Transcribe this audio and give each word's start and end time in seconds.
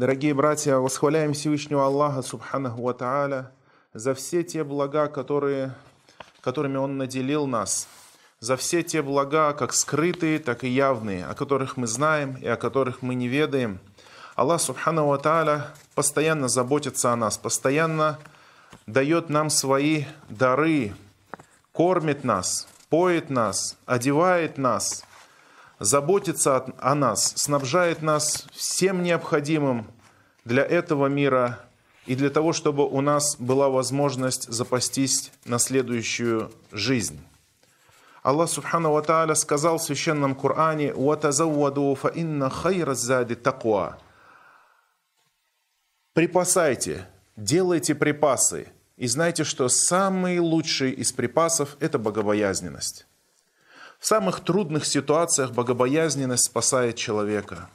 Дорогие 0.00 0.32
братья, 0.32 0.76
восхваляем 0.76 1.34
Всевышнего 1.34 1.84
Аллаха 1.84 2.22
Субханаху 2.22 2.80
Ва 2.80 3.52
за 3.92 4.14
все 4.14 4.42
те 4.42 4.64
блага, 4.64 5.08
которые, 5.08 5.74
которыми 6.40 6.78
Он 6.78 6.96
наделил 6.96 7.46
нас, 7.46 7.86
за 8.38 8.56
все 8.56 8.82
те 8.82 9.02
блага, 9.02 9.52
как 9.52 9.74
скрытые, 9.74 10.38
так 10.38 10.64
и 10.64 10.68
явные, 10.68 11.26
о 11.26 11.34
которых 11.34 11.76
мы 11.76 11.86
знаем 11.86 12.36
и 12.36 12.46
о 12.46 12.56
которых 12.56 13.02
мы 13.02 13.14
не 13.14 13.28
ведаем. 13.28 13.78
Аллах 14.36 14.62
Субханаху 14.62 15.08
Ва 15.08 15.66
постоянно 15.94 16.48
заботится 16.48 17.12
о 17.12 17.16
нас, 17.16 17.36
постоянно 17.36 18.18
дает 18.86 19.28
нам 19.28 19.50
свои 19.50 20.04
дары, 20.30 20.94
кормит 21.72 22.24
нас, 22.24 22.66
поет 22.88 23.28
нас, 23.28 23.76
одевает 23.84 24.56
нас– 24.56 25.04
заботится 25.80 26.66
о 26.78 26.94
нас, 26.94 27.32
снабжает 27.36 28.02
нас 28.02 28.46
всем 28.52 29.02
необходимым 29.02 29.86
для 30.44 30.62
этого 30.62 31.06
мира 31.06 31.58
и 32.06 32.14
для 32.14 32.30
того, 32.30 32.52
чтобы 32.52 32.86
у 32.86 33.00
нас 33.00 33.36
была 33.38 33.68
возможность 33.68 34.48
запастись 34.48 35.32
на 35.44 35.58
следующую 35.58 36.52
жизнь. 36.70 37.18
Аллах 38.22 38.50
Субхану 38.50 38.92
Ва 38.92 39.02
Тааля 39.02 39.34
сказал 39.34 39.78
в 39.78 39.82
Священном 39.82 40.34
Коране 40.34 40.92
«Ватазавваду 40.92 41.94
фа 41.94 42.08
инна 42.08 42.50
хайра 42.50 42.94
зади 42.94 43.34
таква» 43.34 43.98
Припасайте, 46.12 47.06
делайте 47.36 47.94
припасы, 47.94 48.68
и 48.98 49.06
знайте, 49.06 49.44
что 49.44 49.68
самый 49.68 50.38
лучший 50.38 50.90
из 50.90 51.12
припасов– 51.12 51.76
это 51.80 51.98
богобоязненность. 51.98 53.06
В 54.00 54.06
самых 54.06 54.40
трудных 54.40 54.86
ситуациях 54.86 55.52
богобоязненность 55.52 56.46
спасает 56.46 56.96
человека. 56.96 57.68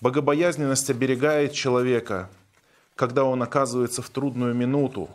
Богобоязненность 0.00 0.88
оберегает 0.88 1.52
человека, 1.52 2.30
когда 2.94 3.24
он 3.24 3.42
оказывается 3.42 4.02
в 4.02 4.08
трудную 4.08 4.54
минуту, 4.54 5.10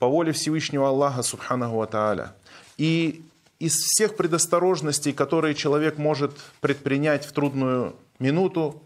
по 0.00 0.08
воле 0.08 0.32
Всевышнего 0.32 0.88
Аллаха, 0.88 1.22
Субханаху 1.22 1.76
Ва 1.76 1.86
Тааля. 1.86 2.34
И 2.76 3.22
из 3.60 3.76
всех 3.76 4.16
предосторожностей, 4.16 5.12
которые 5.12 5.54
человек 5.54 5.96
может 5.96 6.32
предпринять 6.60 7.24
в 7.24 7.30
трудную 7.30 7.94
минуту, 8.18 8.82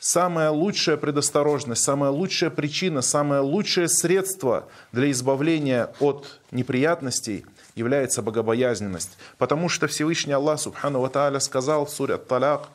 самая 0.00 0.50
лучшая 0.50 0.96
предосторожность, 0.96 1.84
самая 1.84 2.10
лучшая 2.10 2.50
причина, 2.50 3.02
самое 3.02 3.40
лучшее 3.40 3.88
средство 3.88 4.66
для 4.90 5.12
избавления 5.12 5.94
от 6.00 6.40
неприятностей– 6.50 7.46
является 7.77 8.21
богобоязненность. 8.21 9.17
Потому 9.37 9.69
что 9.69 9.87
Всевышний 9.87 10.33
Аллах 10.33 10.59
Субхану 10.59 11.01
Ва 11.01 11.09
Тааля 11.09 11.39
сказал 11.39 11.85
в 11.85 11.89
суре 11.89 12.15
Ат-Таляк, 12.15 12.69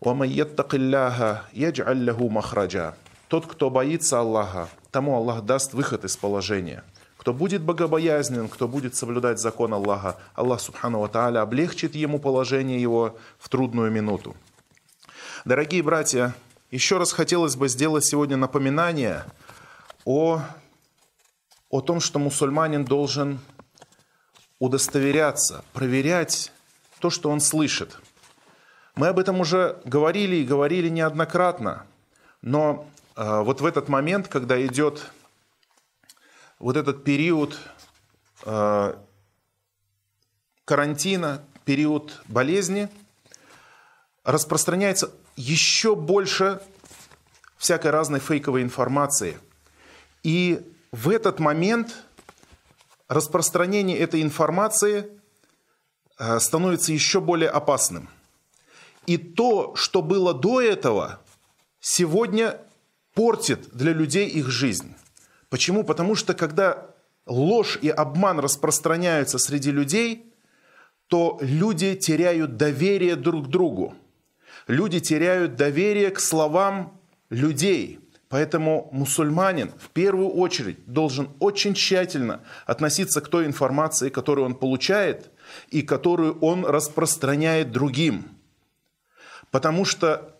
وَمَنْ 0.00 0.28
يَتَّقِ 0.28 0.74
اللَّهَ 0.74 1.42
يَجْعَلْ 1.52 2.04
لَهُ 2.04 2.28
مَخْرَجًا 2.28 2.94
Тот, 3.28 3.46
кто 3.46 3.68
боится 3.70 4.20
Аллаха, 4.20 4.68
тому 4.90 5.14
Аллах 5.16 5.42
даст 5.42 5.74
выход 5.74 6.04
из 6.04 6.16
положения. 6.16 6.82
Кто 7.18 7.34
будет 7.34 7.60
богобоязнен, 7.60 8.48
кто 8.48 8.66
будет 8.66 8.94
соблюдать 8.94 9.38
закон 9.38 9.74
Аллаха, 9.74 10.16
Аллах 10.34 10.60
Субхану 10.60 11.00
Ва 11.00 11.08
Тааля 11.08 11.42
облегчит 11.42 11.94
ему 11.94 12.18
положение 12.18 12.80
его 12.80 13.18
в 13.38 13.50
трудную 13.50 13.90
минуту. 13.90 14.34
Дорогие 15.44 15.82
братья, 15.82 16.34
еще 16.70 16.96
раз 16.96 17.12
хотелось 17.12 17.56
бы 17.56 17.68
сделать 17.68 18.06
сегодня 18.06 18.38
напоминание 18.38 19.24
о, 20.06 20.40
о 21.68 21.80
том, 21.82 22.00
что 22.00 22.18
мусульманин 22.18 22.84
должен 22.84 23.38
удостоверяться, 24.59 25.63
проверять 25.73 26.51
то, 26.99 27.09
что 27.09 27.29
он 27.29 27.39
слышит. 27.39 27.97
Мы 28.95 29.07
об 29.07 29.19
этом 29.19 29.41
уже 29.41 29.81
говорили 29.83 30.37
и 30.37 30.45
говорили 30.45 30.89
неоднократно, 30.89 31.85
но 32.41 32.87
э, 33.15 33.41
вот 33.41 33.61
в 33.61 33.65
этот 33.65 33.89
момент, 33.89 34.27
когда 34.27 34.63
идет 34.65 35.11
вот 36.59 36.77
этот 36.77 37.03
период 37.03 37.59
э, 38.45 38.95
карантина, 40.63 41.43
период 41.65 42.21
болезни, 42.27 42.89
распространяется 44.23 45.11
еще 45.35 45.95
больше 45.95 46.61
всякой 47.57 47.91
разной 47.91 48.19
фейковой 48.19 48.61
информации. 48.61 49.37
И 50.23 50.61
в 50.91 51.09
этот 51.09 51.39
момент 51.39 51.95
распространение 53.07 53.97
этой 53.97 54.21
информации 54.21 55.07
э, 56.17 56.39
становится 56.39 56.91
еще 56.93 57.21
более 57.21 57.49
опасным. 57.49 58.09
И 59.05 59.17
то, 59.17 59.75
что 59.75 60.01
было 60.01 60.33
до 60.33 60.61
этого, 60.61 61.19
сегодня 61.79 62.59
портит 63.13 63.69
для 63.71 63.93
людей 63.93 64.27
их 64.27 64.47
жизнь. 64.49 64.95
Почему? 65.49 65.83
Потому 65.83 66.15
что 66.15 66.33
когда 66.33 66.87
ложь 67.25 67.77
и 67.81 67.89
обман 67.89 68.39
распространяются 68.39 69.37
среди 69.37 69.71
людей, 69.71 70.33
то 71.07 71.37
люди 71.41 71.95
теряют 71.95 72.57
доверие 72.57 73.15
друг 73.15 73.45
к 73.45 73.49
другу. 73.49 73.93
Люди 74.67 74.99
теряют 74.99 75.55
доверие 75.55 76.09
к 76.09 76.19
словам 76.19 76.99
людей– 77.29 77.99
Поэтому 78.35 78.89
мусульманин 78.91 79.71
в 79.79 79.91
первую 79.91 80.27
очередь 80.27 80.85
должен 80.87 81.29
очень 81.39 81.73
тщательно 81.73 82.41
относиться 82.65 83.21
к 83.21 83.29
той 83.29 83.45
информации, 83.45 84.09
которую 84.09 84.45
он 84.47 84.55
получает 84.55 85.31
и 85.69 85.81
которую 85.81 86.37
он 86.39 86.65
распространяет 86.65 87.71
другим. 87.71 88.25
Потому 89.51 89.85
что 89.85 90.35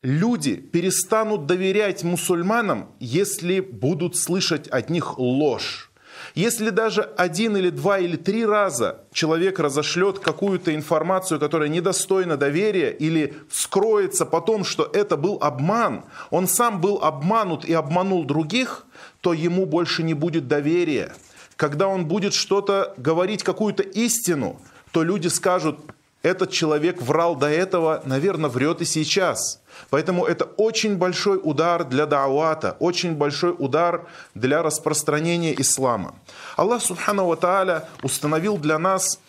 люди 0.00 0.56
перестанут 0.56 1.44
доверять 1.44 2.04
мусульманам, 2.04 2.88
если 3.00 3.60
будут 3.60 4.16
слышать 4.16 4.66
от 4.68 4.88
них 4.88 5.18
ложь. 5.18 5.92
Если 6.34 6.70
даже 6.70 7.02
один 7.02 7.56
или 7.56 7.70
два 7.70 7.98
или 7.98 8.16
три 8.16 8.44
раза 8.44 9.00
человек 9.12 9.58
разошлет 9.58 10.18
какую-то 10.18 10.74
информацию, 10.74 11.40
которая 11.40 11.68
недостойна 11.68 12.36
доверия, 12.36 12.90
или 12.90 13.34
вскроется 13.48 14.26
потом, 14.26 14.64
что 14.64 14.90
это 14.92 15.16
был 15.16 15.38
обман, 15.40 16.04
он 16.30 16.48
сам 16.48 16.80
был 16.80 17.02
обманут 17.02 17.64
и 17.64 17.72
обманул 17.72 18.24
других, 18.24 18.86
то 19.20 19.32
ему 19.32 19.66
больше 19.66 20.02
не 20.02 20.14
будет 20.14 20.48
доверия. 20.48 21.14
Когда 21.56 21.88
он 21.88 22.06
будет 22.06 22.34
что-то 22.34 22.94
говорить, 22.98 23.42
какую-то 23.42 23.82
истину, 23.82 24.60
то 24.92 25.02
люди 25.02 25.28
скажут, 25.28 25.78
этот 26.26 26.50
человек 26.50 27.00
врал 27.00 27.36
до 27.36 27.48
этого, 27.48 28.02
наверное, 28.04 28.50
врет 28.50 28.80
и 28.80 28.84
сейчас. 28.84 29.60
Поэтому 29.90 30.24
это 30.24 30.44
очень 30.56 30.96
большой 30.96 31.38
удар 31.40 31.84
для 31.84 32.06
даавата, 32.06 32.76
очень 32.80 33.14
большой 33.14 33.54
удар 33.56 34.06
для 34.34 34.62
распространения 34.62 35.54
ислама. 35.60 36.16
Аллах 36.56 36.82
Субхану 36.82 37.26
Ва 37.26 37.88
установил 38.02 38.58
для 38.58 38.78
нас 38.78 39.20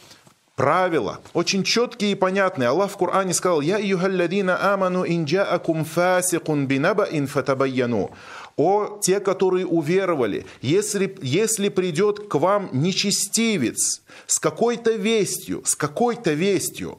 правила, 0.56 1.20
очень 1.34 1.64
четкие 1.64 2.14
и 2.14 2.16
понятные. 2.16 2.70
Аллах 2.70 2.90
в 2.90 2.98
Коране 2.98 3.34
сказал, 3.36 3.62
«Я 3.62 3.78
юхалладина 3.78 4.74
аману 4.74 5.06
инджаакум 5.06 5.86
фасикун 5.86 6.66
бинабаин 6.66 7.28
фатабайяну». 7.28 8.10
О, 8.58 9.00
те, 9.00 9.20
которые 9.20 9.68
уверовали, 9.68 10.48
если, 10.62 11.16
если 11.22 11.70
придет 11.70 12.28
к 12.28 12.36
вам 12.36 12.70
нечестивец 12.74 14.02
с 14.26 14.40
какой-то 14.40 14.94
вестью, 14.94 15.62
с 15.64 15.76
какой-то 15.76 16.34
вестью, 16.34 16.98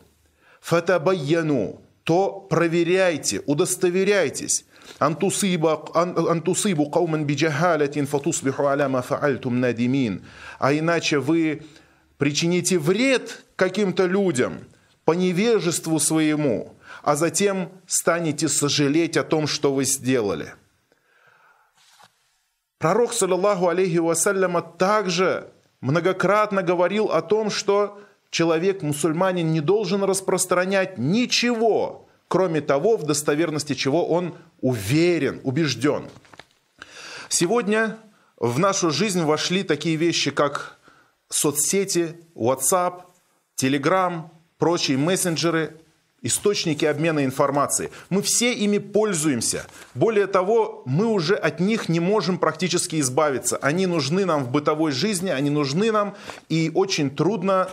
фатабайяну, 0.60 1.80
то 2.04 2.46
проверяйте, 2.48 3.42
удостоверяйтесь. 3.46 4.64
Антусибу 5.00 6.90
кауман 6.90 7.24
биджахалятин 7.26 8.06
фатусбиху 8.06 8.68
аляма 8.68 9.02
фаальтум 9.02 9.58
надимин. 9.58 10.24
А 10.60 10.72
иначе 10.72 11.18
вы 11.18 11.64
причините 12.18 12.78
вред 12.78 13.44
каким-то 13.56 14.06
людям 14.06 14.60
по 15.04 15.12
невежеству 15.12 15.98
своему, 15.98 16.76
а 17.02 17.16
затем 17.16 17.70
станете 17.86 18.48
сожалеть 18.48 19.16
о 19.16 19.24
том, 19.24 19.48
что 19.48 19.74
вы 19.74 19.84
сделали. 19.84 20.54
Пророк, 22.78 23.12
саллаллаху 23.12 23.68
алейхи 23.68 23.96
вассаляма, 23.96 24.62
также 24.62 25.50
многократно 25.80 26.62
говорил 26.62 27.06
о 27.06 27.22
том, 27.22 27.50
что 27.50 28.00
человек, 28.30 28.82
мусульманин, 28.82 29.50
не 29.50 29.60
должен 29.60 30.04
распространять 30.04 30.96
ничего, 30.96 32.06
кроме 32.28 32.60
того, 32.60 32.96
в 32.96 33.04
достоверности 33.04 33.74
чего 33.74 34.06
он 34.06 34.36
уверен, 34.60 35.40
убежден. 35.42 36.08
Сегодня 37.28 37.98
в 38.36 38.60
нашу 38.60 38.90
жизнь 38.90 39.22
вошли 39.22 39.64
такие 39.64 39.96
вещи, 39.96 40.30
как 40.30 40.78
соцсети, 41.28 42.16
WhatsApp, 42.36 43.02
Telegram, 43.60 44.30
прочие 44.56 44.98
мессенджеры, 44.98 45.80
источники 46.22 46.84
обмена 46.84 47.24
информацией. 47.24 47.90
Мы 48.10 48.22
все 48.22 48.52
ими 48.52 48.78
пользуемся. 48.78 49.66
Более 49.94 50.26
того, 50.26 50.82
мы 50.84 51.06
уже 51.06 51.34
от 51.34 51.60
них 51.60 51.88
не 51.88 52.00
можем 52.00 52.38
практически 52.38 53.00
избавиться. 53.00 53.56
Они 53.58 53.86
нужны 53.86 54.24
нам 54.24 54.44
в 54.44 54.50
бытовой 54.50 54.92
жизни, 54.92 55.30
они 55.30 55.50
нужны 55.50 55.92
нам, 55.92 56.16
и 56.48 56.70
очень 56.74 57.10
трудно 57.10 57.68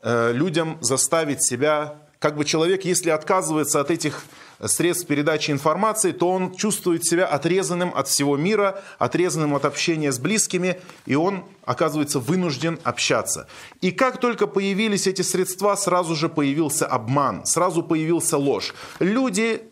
Э, 0.00 0.30
людям 0.32 0.78
заставить 0.80 1.44
себя, 1.44 1.96
как 2.20 2.36
бы 2.36 2.44
человек, 2.44 2.84
если 2.84 3.10
отказывается 3.10 3.80
от 3.80 3.90
этих 3.90 4.22
средств 4.64 5.06
передачи 5.06 5.50
информации, 5.50 6.12
то 6.12 6.30
он 6.30 6.54
чувствует 6.54 7.04
себя 7.04 7.26
отрезанным 7.26 7.92
от 7.94 8.08
всего 8.08 8.36
мира, 8.36 8.82
отрезанным 8.98 9.54
от 9.54 9.64
общения 9.64 10.10
с 10.10 10.18
близкими, 10.18 10.80
и 11.06 11.14
он 11.14 11.44
оказывается 11.64 12.18
вынужден 12.18 12.78
общаться. 12.82 13.46
И 13.80 13.90
как 13.90 14.18
только 14.18 14.46
появились 14.46 15.06
эти 15.06 15.22
средства, 15.22 15.76
сразу 15.76 16.14
же 16.14 16.28
появился 16.28 16.86
обман, 16.86 17.44
сразу 17.46 17.82
появился 17.82 18.36
ложь. 18.36 18.74
Люди 18.98 19.62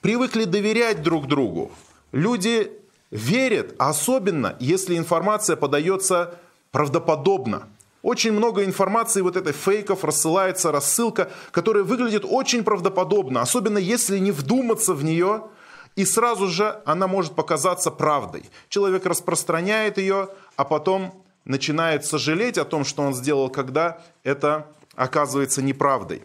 привыкли 0.00 0.44
доверять 0.44 1.02
друг 1.02 1.26
другу. 1.26 1.72
Люди 2.12 2.70
верят, 3.10 3.74
особенно 3.78 4.56
если 4.60 4.96
информация 4.96 5.56
подается 5.56 6.38
правдоподобно. 6.70 7.68
Очень 8.02 8.32
много 8.32 8.64
информации 8.64 9.22
вот 9.22 9.36
этой 9.36 9.52
фейков 9.52 10.04
рассылается, 10.04 10.70
рассылка, 10.70 11.30
которая 11.50 11.82
выглядит 11.82 12.24
очень 12.24 12.62
правдоподобно, 12.62 13.40
особенно 13.40 13.78
если 13.78 14.18
не 14.18 14.30
вдуматься 14.30 14.94
в 14.94 15.02
нее, 15.02 15.48
и 15.96 16.04
сразу 16.04 16.46
же 16.46 16.80
она 16.84 17.08
может 17.08 17.34
показаться 17.34 17.90
правдой. 17.90 18.48
Человек 18.68 19.04
распространяет 19.04 19.98
ее, 19.98 20.28
а 20.56 20.64
потом 20.64 21.24
начинает 21.44 22.04
сожалеть 22.04 22.56
о 22.56 22.64
том, 22.64 22.84
что 22.84 23.02
он 23.02 23.14
сделал, 23.14 23.50
когда 23.50 24.00
это 24.22 24.68
оказывается 24.94 25.60
неправдой. 25.60 26.22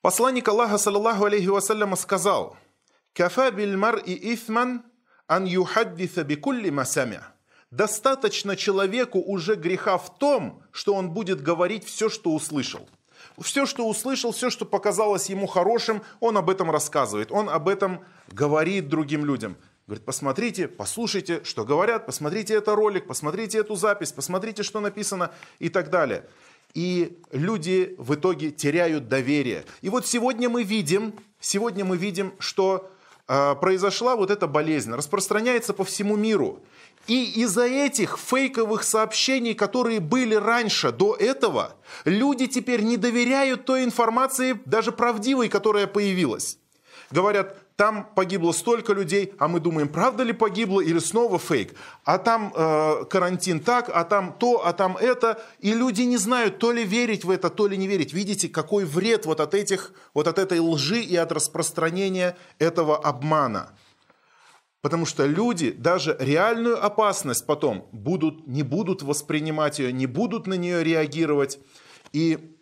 Посланник 0.00 0.48
Аллаха, 0.48 0.78
саллаллаху 0.78 1.26
алейхи 1.26 1.48
вассаляма, 1.48 1.96
сказал, 1.96 2.56
«Кафа 3.12 3.50
биль 3.50 3.76
мар 3.76 3.96
и 3.96 4.34
ифман 4.34 4.82
ан 5.26 5.44
юхаддиса 5.44 6.24
бикулли 6.24 6.70
масамя». 6.70 7.34
Достаточно 7.70 8.56
человеку 8.56 9.20
уже 9.20 9.54
греха 9.54 9.96
в 9.96 10.18
том, 10.18 10.62
что 10.72 10.94
он 10.94 11.10
будет 11.10 11.40
говорить 11.40 11.84
все, 11.84 12.08
что 12.08 12.34
услышал. 12.34 12.88
Все, 13.38 13.64
что 13.64 13.88
услышал, 13.88 14.32
все, 14.32 14.50
что 14.50 14.64
показалось 14.64 15.30
ему 15.30 15.46
хорошим, 15.46 16.02
он 16.18 16.36
об 16.36 16.50
этом 16.50 16.70
рассказывает, 16.70 17.30
он 17.30 17.48
об 17.48 17.68
этом 17.68 18.04
говорит 18.28 18.88
другим 18.88 19.24
людям. 19.24 19.56
Говорит, 19.86 20.04
посмотрите, 20.04 20.68
послушайте, 20.68 21.42
что 21.44 21.64
говорят, 21.64 22.06
посмотрите 22.06 22.54
это 22.54 22.74
ролик, 22.74 23.06
посмотрите 23.06 23.58
эту 23.58 23.76
запись, 23.76 24.12
посмотрите, 24.12 24.62
что 24.62 24.80
написано 24.80 25.32
и 25.58 25.68
так 25.68 25.90
далее. 25.90 26.28
И 26.74 27.20
люди 27.32 27.94
в 27.98 28.14
итоге 28.14 28.50
теряют 28.50 29.08
доверие. 29.08 29.64
И 29.80 29.88
вот 29.88 30.06
сегодня 30.06 30.48
мы 30.48 30.62
видим, 30.62 31.14
сегодня 31.40 31.84
мы 31.84 31.96
видим, 31.96 32.34
что 32.38 32.90
э, 33.26 33.54
произошла 33.56 34.14
вот 34.14 34.30
эта 34.30 34.46
болезнь, 34.46 34.92
распространяется 34.92 35.72
по 35.72 35.84
всему 35.84 36.16
миру. 36.16 36.62
И 37.06 37.42
из-за 37.42 37.66
этих 37.66 38.18
фейковых 38.18 38.82
сообщений, 38.84 39.54
которые 39.54 40.00
были 40.00 40.34
раньше, 40.34 40.92
до 40.92 41.16
этого, 41.16 41.74
люди 42.04 42.46
теперь 42.46 42.82
не 42.82 42.96
доверяют 42.96 43.64
той 43.64 43.84
информации, 43.84 44.60
даже 44.64 44.92
правдивой, 44.92 45.48
которая 45.48 45.86
появилась. 45.86 46.58
Говорят, 47.10 47.56
там 47.80 48.06
погибло 48.14 48.52
столько 48.52 48.92
людей, 48.92 49.32
а 49.38 49.48
мы 49.48 49.58
думаем, 49.58 49.88
правда 49.88 50.22
ли 50.22 50.34
погибло 50.34 50.82
или 50.82 50.98
снова 50.98 51.38
фейк. 51.38 51.74
А 52.04 52.18
там 52.18 52.52
э, 52.54 53.04
карантин 53.08 53.58
так, 53.58 53.90
а 53.92 54.04
там 54.04 54.36
то, 54.38 54.66
а 54.66 54.74
там 54.74 54.98
это. 54.98 55.42
И 55.60 55.72
люди 55.72 56.02
не 56.02 56.18
знают, 56.18 56.58
то 56.58 56.72
ли 56.72 56.84
верить 56.84 57.24
в 57.24 57.30
это, 57.30 57.48
то 57.48 57.66
ли 57.66 57.78
не 57.78 57.88
верить. 57.88 58.12
Видите, 58.12 58.50
какой 58.50 58.84
вред 58.84 59.24
вот 59.24 59.40
от, 59.40 59.54
этих, 59.54 59.92
вот 60.12 60.28
от 60.28 60.38
этой 60.38 60.60
лжи 60.60 61.00
и 61.00 61.16
от 61.16 61.32
распространения 61.32 62.36
этого 62.58 62.98
обмана. 62.98 63.72
Потому 64.82 65.04
что 65.04 65.26
люди 65.26 65.72
даже 65.72 66.16
реальную 66.18 66.82
опасность 66.82 67.46
потом 67.46 67.88
будут, 67.92 68.46
не 68.46 68.62
будут 68.62 69.02
воспринимать 69.02 69.78
ее, 69.78 69.92
не 69.92 70.06
будут 70.06 70.46
на 70.46 70.54
нее 70.54 70.82
реагировать. 70.82 71.58
И 72.12 72.56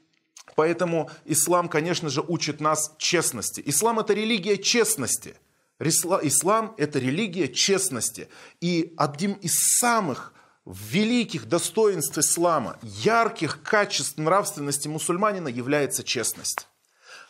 поэтому 0.57 1.11
ислам, 1.25 1.69
конечно 1.69 2.09
же, 2.09 2.21
учит 2.21 2.61
нас 2.61 2.95
честности. 2.99 3.63
Ислам– 3.65 3.99
это 4.01 4.15
религия 4.15 4.57
честности. 4.59 5.37
Ислам– 5.81 6.75
это 6.77 6.99
религия 6.99 7.47
честности. 7.47 8.29
И 8.61 8.95
одним 8.97 9.35
из 9.35 9.55
самых 9.79 10.35
великих 10.67 11.47
достоинств 11.47 12.19
ислама, 12.19 12.79
ярких 12.83 13.63
качеств 13.63 14.19
нравственности 14.19 14.89
мусульманина 14.89 15.47
является 15.47 16.03
честность. 16.03 16.67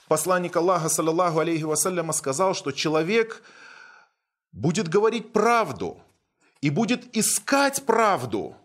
Посланник 0.08 0.56
Аллаха, 0.56 0.88
саллаллаху 0.88 1.40
алейхи 1.40 1.64
вассаляма, 1.64 2.14
сказал, 2.14 2.54
что 2.54 2.72
человек– 2.72 3.42
будет 4.52 4.88
говорить 4.88 5.32
правду 5.32 6.00
и 6.60 6.70
будет 6.70 7.16
искать 7.16 7.84
правду 7.84 8.56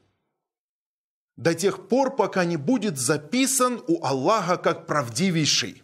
до 1.36 1.54
тех 1.54 1.88
пор, 1.88 2.16
пока 2.16 2.46
не 2.46 2.58
будет 2.58 2.98
записан 2.98 3.82
у 3.88 4.04
Аллаха 4.06 4.58
как 4.58 4.86
правдивейший. 4.88 5.84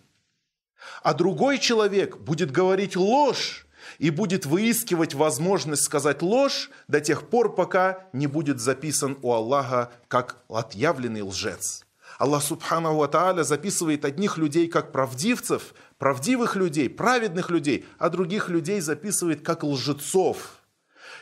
А 1.02 1.14
другой 1.14 1.58
человек 1.58 2.18
будет 2.18 2.52
говорить 2.52 2.96
ложь 2.96 3.68
и 3.98 4.10
будет 4.10 4.46
выискивать 4.46 5.14
возможность 5.14 5.84
сказать 5.84 6.22
ложь 6.22 6.70
до 6.88 7.02
тех 7.02 7.30
пор, 7.30 7.56
пока 7.56 8.08
не 8.14 8.28
будет 8.28 8.60
записан 8.60 9.18
у 9.22 9.34
Аллаха 9.34 9.92
как 10.08 10.44
отъявленный 10.50 11.22
лжец. 11.22 11.86
Аллах 12.18 12.44
Субхану 12.44 12.96
Ва 12.96 13.08
Тааля 13.08 13.44
записывает 13.44 14.04
одних 14.04 14.38
людей 14.38 14.68
как 14.68 14.92
правдивцев, 14.92 15.74
правдивых 15.98 16.56
людей, 16.56 16.90
праведных 16.90 17.50
людей, 17.50 17.86
а 17.98 18.10
других 18.10 18.50
людей 18.50 18.82
записывает 18.82 19.46
как 19.46 19.64
лжецов. 19.64 20.64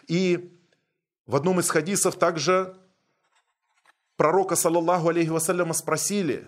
И 0.08 0.58
в 1.26 1.36
одном 1.36 1.60
из 1.60 1.70
хадисов 1.70 2.16
также 2.16 2.76
пророка, 4.16 4.56
саллаллаху 4.56 5.10
алейхи 5.10 5.30
вассаляма, 5.30 5.74
спросили, 5.74 6.48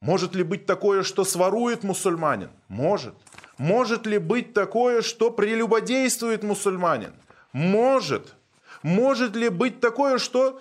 может 0.00 0.34
ли 0.34 0.42
быть 0.42 0.66
такое, 0.66 1.02
что 1.02 1.24
сворует 1.24 1.82
мусульманин? 1.82 2.50
Может. 2.68 3.14
Может 3.58 4.06
ли 4.06 4.18
быть 4.18 4.52
такое, 4.52 5.02
что 5.02 5.30
прелюбодействует 5.30 6.42
мусульманин? 6.42 7.14
Может. 7.52 8.34
Может 8.82 9.34
ли 9.34 9.48
быть 9.48 9.80
такое, 9.80 10.18
что 10.18 10.60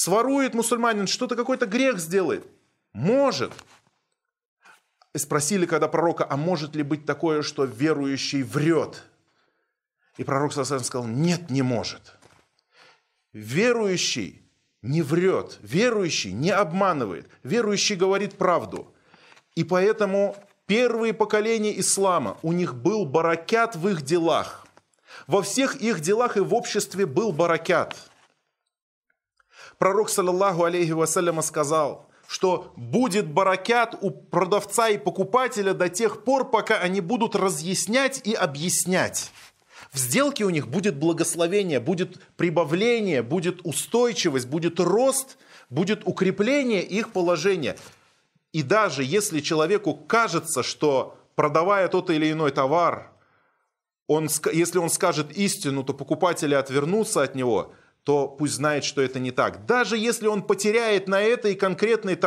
сворует 0.00 0.54
мусульманин, 0.54 1.06
что-то 1.06 1.36
какой-то 1.36 1.66
грех 1.66 1.98
сделает? 1.98 2.46
Может 2.94 3.52
спросили, 5.14 5.66
когда 5.66 5.88
пророка, 5.88 6.26
а 6.28 6.38
может 6.38 6.74
ли 6.74 6.82
быть 6.82 7.04
такое, 7.04 7.42
что 7.42 7.64
верующий 7.64 8.42
врет? 8.42 9.02
И 10.16 10.24
пророк 10.24 10.52
сказал, 10.52 11.06
нет, 11.06 11.50
не 11.50 11.60
может. 11.60 12.14
Верующий 13.34 14.42
не 14.80 15.02
врет, 15.02 15.58
верующий 15.60 16.32
не 16.32 16.50
обманывает, 16.50 17.28
верующий 17.42 17.96
говорит 17.96 18.38
правду. 18.38 18.94
И 19.54 19.64
поэтому 19.64 20.34
первые 20.64 21.12
поколения 21.12 21.78
ислама, 21.78 22.38
у 22.40 22.52
них 22.52 22.74
был 22.74 23.04
баракят 23.04 23.76
в 23.76 23.86
их 23.86 24.00
делах. 24.00 24.66
Во 25.26 25.42
всех 25.42 25.76
их 25.76 26.00
делах 26.00 26.38
и 26.38 26.40
в 26.40 26.54
обществе 26.54 27.04
был 27.04 27.32
баракят. 27.32 28.09
Пророк, 29.80 30.10
саллаллаху 30.10 30.64
алейхи 30.64 30.90
вассаляма, 30.92 31.40
сказал– 31.40 32.06
что 32.28 32.72
будет 32.76 33.28
баракят 33.28 33.96
у 34.00 34.12
продавца 34.12 34.88
и 34.88 34.98
покупателя 34.98 35.74
до 35.74 35.88
тех 35.88 36.22
пор, 36.22 36.48
пока 36.48 36.76
они 36.76 37.00
будут 37.00 37.34
разъяснять 37.34 38.20
и 38.24 38.34
объяснять. 38.34 39.32
В 39.90 39.98
сделке 39.98 40.44
у 40.44 40.50
них 40.50 40.68
будет 40.68 40.96
благословение, 40.96 41.80
будет 41.80 42.22
прибавление, 42.36 43.22
будет 43.22 43.62
устойчивость, 43.64 44.46
будет 44.46 44.78
рост, 44.78 45.38
будет 45.70 46.02
укрепление 46.04 46.84
их 46.84 47.10
положения. 47.10 47.76
И 48.52 48.62
даже 48.62 49.02
если 49.02 49.40
человеку 49.40 49.94
кажется, 49.94 50.62
что 50.62 51.18
продавая 51.34 51.88
тот 51.88 52.10
или 52.10 52.30
иной 52.30 52.52
товар, 52.52 53.10
он, 54.06 54.28
если 54.52 54.78
он 54.78 54.88
скажет 54.88 55.32
истину, 55.32 55.82
то 55.82 55.94
покупатели 55.94 56.54
отвернутся 56.54 57.22
от 57.22 57.34
него– 57.34 57.72
то 58.04 58.28
пусть 58.28 58.54
знает, 58.54 58.84
что 58.84 59.02
это 59.02 59.18
не 59.18 59.30
так. 59.30 59.66
Даже 59.66 59.96
если 59.96 60.26
он 60.26 60.42
потеряет 60.42 61.08
на 61.08 61.20
этой 61.20 61.54
конкретной 61.54 62.18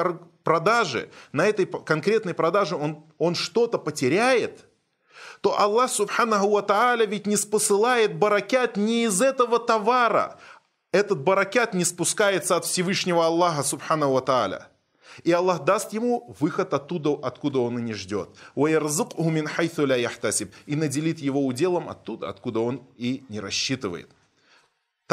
продаже, 0.44 1.10
на 1.32 1.48
этой 1.48 1.65
конкретной 1.65 2.34
продаже 2.34 2.75
он, 2.75 3.03
он 3.18 3.36
что-то 3.36 3.77
потеряет, 3.77 4.65
то 5.42 5.60
Аллах 5.60 5.92
Субханаху 5.92 6.50
Ва 6.50 7.06
ведь 7.06 7.27
не 7.27 7.36
спосылает 7.36 8.15
баракят 8.15 8.77
не 8.77 9.06
из 9.06 9.22
этого 9.22 9.60
товара. 9.60 10.39
Этот 10.92 11.22
баракят 11.22 11.74
не 11.74 11.84
спускается 11.84 12.56
от 12.56 12.65
Всевышнего 12.65 13.25
Аллаха 13.25 13.63
Субханаху 13.63 14.13
Ва. 14.13 14.68
И 15.24 15.32
Аллах 15.32 15.63
даст 15.63 15.94
ему 15.94 16.36
выход 16.39 16.74
оттуда, 16.74 17.12
откуда 17.22 17.60
он 17.60 17.80
и 17.80 17.82
не 17.82 17.94
ждет. 17.94 18.30
И 18.56 20.75
наделит 20.75 21.20
его 21.20 21.46
уделом 21.46 21.89
оттуда, 21.89 22.30
откуда 22.30 22.60
он 22.62 22.82
и 22.98 23.24
не 23.30 23.39
рассчитывает. 23.39 24.10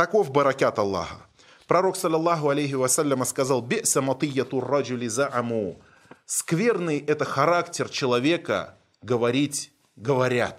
Таков 0.00 0.30
баракят 0.30 0.78
Аллаха. 0.78 1.26
Пророк, 1.66 1.94
саллаллаху 1.94 2.48
алейхи 2.48 2.72
вассаляма, 2.72 3.26
сказал, 3.26 3.60
«Бе'са 3.60 4.00
матияту 4.00 4.58
раджули 4.62 5.08
за'аму». 5.08 5.76
Скверный– 6.24 7.04
это 7.06 7.26
характер 7.26 7.90
человека 7.90 8.78
говорить 9.02 9.74
«говорят». 9.96 10.58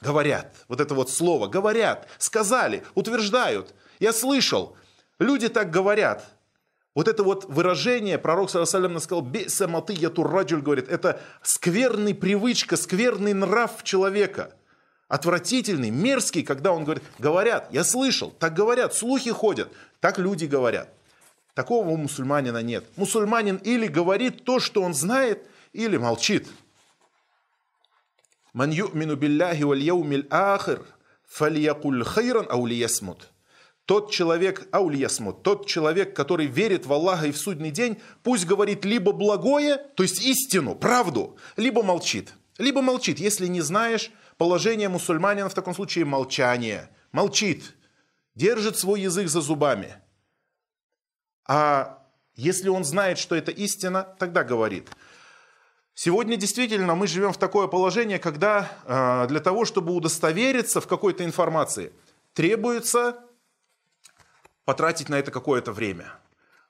Говорят. 0.00 0.54
Вот 0.68 0.80
это 0.80 0.94
вот 0.94 1.10
слово 1.10 1.48
«говорят». 1.48 2.06
Сказали, 2.18 2.84
утверждают. 2.94 3.74
Я 3.98 4.12
слышал. 4.12 4.76
Люди 5.18 5.48
так 5.48 5.72
говорят. 5.72 6.24
Вот 6.94 7.08
это 7.08 7.24
вот 7.24 7.46
выражение, 7.46 8.18
пророк 8.18 8.50
Салам 8.50 9.00
сказал, 9.00 9.22
«Бейса 9.22 9.66
маты 9.66 9.94
ятурраджуль», 9.94 10.62
говорит, 10.62 10.88
это 10.88 11.20
скверный 11.42 12.14
привычка, 12.14 12.76
скверный 12.76 13.32
нрав 13.32 13.82
человека. 13.82 14.54
Отвратительный, 15.08 15.90
мерзкий, 15.90 16.42
когда 16.42 16.72
он 16.72 16.84
говорит, 16.84 17.04
говорят, 17.18 17.68
я 17.72 17.84
слышал, 17.84 18.30
так 18.30 18.54
говорят, 18.54 18.94
слухи 18.94 19.30
ходят, 19.30 19.72
так 20.00 20.18
люди 20.18 20.46
говорят. 20.46 20.92
Такого 21.54 21.88
у 21.88 21.96
мусульманина 21.96 22.62
нет. 22.62 22.84
Мусульманин 22.96 23.56
или 23.56 23.86
говорит 23.86 24.44
то, 24.44 24.58
что 24.60 24.82
он 24.82 24.94
знает, 24.94 25.46
или 25.72 25.96
молчит. 25.96 26.48
«Ман 28.52 28.70
ю'мину 28.70 29.16
билляхи 29.16 29.62
валь 29.62 29.82
яумиль 29.82 30.26
ахир, 30.30 30.84
фальякуль 31.28 32.04
хайран 32.04 32.46
аулиясмут». 32.48 33.30
Тот 33.84 34.10
человек, 34.10 34.66
аулиясмут, 34.72 35.42
тот 35.42 35.66
человек, 35.66 36.16
который 36.16 36.46
верит 36.46 36.86
в 36.86 36.92
Аллаха 36.92 37.26
и 37.26 37.32
в 37.32 37.38
судный 37.38 37.70
день, 37.70 37.98
пусть 38.24 38.44
говорит 38.44 38.84
либо 38.84 39.12
благое, 39.12 39.76
то 39.94 40.02
есть 40.02 40.20
истину, 40.20 40.74
правду, 40.74 41.36
либо 41.56 41.84
молчит. 41.84 42.32
Либо 42.58 42.82
молчит. 42.82 43.20
Если 43.20 43.46
не 43.46 43.60
знаешь, 43.60 44.10
положение 44.38 44.88
мусульманина 44.88 45.48
в 45.48 45.54
таком 45.54 45.74
случае 45.74 46.04
молчание. 46.04 46.90
Молчит. 47.12 47.74
Держит 48.34 48.78
свой 48.78 49.00
язык 49.00 49.28
за 49.28 49.40
зубами. 49.40 49.96
А 51.46 52.02
если 52.34 52.68
он 52.68 52.84
знает, 52.84 53.18
что 53.18 53.34
это 53.34 53.50
истина, 53.50 54.02
тогда 54.18 54.44
говорит. 54.44 54.90
Сегодня 55.94 56.36
действительно 56.36 56.94
мы 56.94 57.06
живем 57.06 57.32
в 57.32 57.38
такое 57.38 57.68
положение, 57.68 58.18
когда 58.18 58.70
э, 58.84 59.26
для 59.28 59.40
того, 59.40 59.64
чтобы 59.64 59.94
удостовериться 59.94 60.82
в 60.82 60.86
какой-то 60.86 61.24
информации, 61.24 61.92
требуется 62.34 63.24
потратить 64.66 65.08
на 65.08 65.14
это 65.14 65.30
какое-то 65.30 65.72
время. 65.72 66.12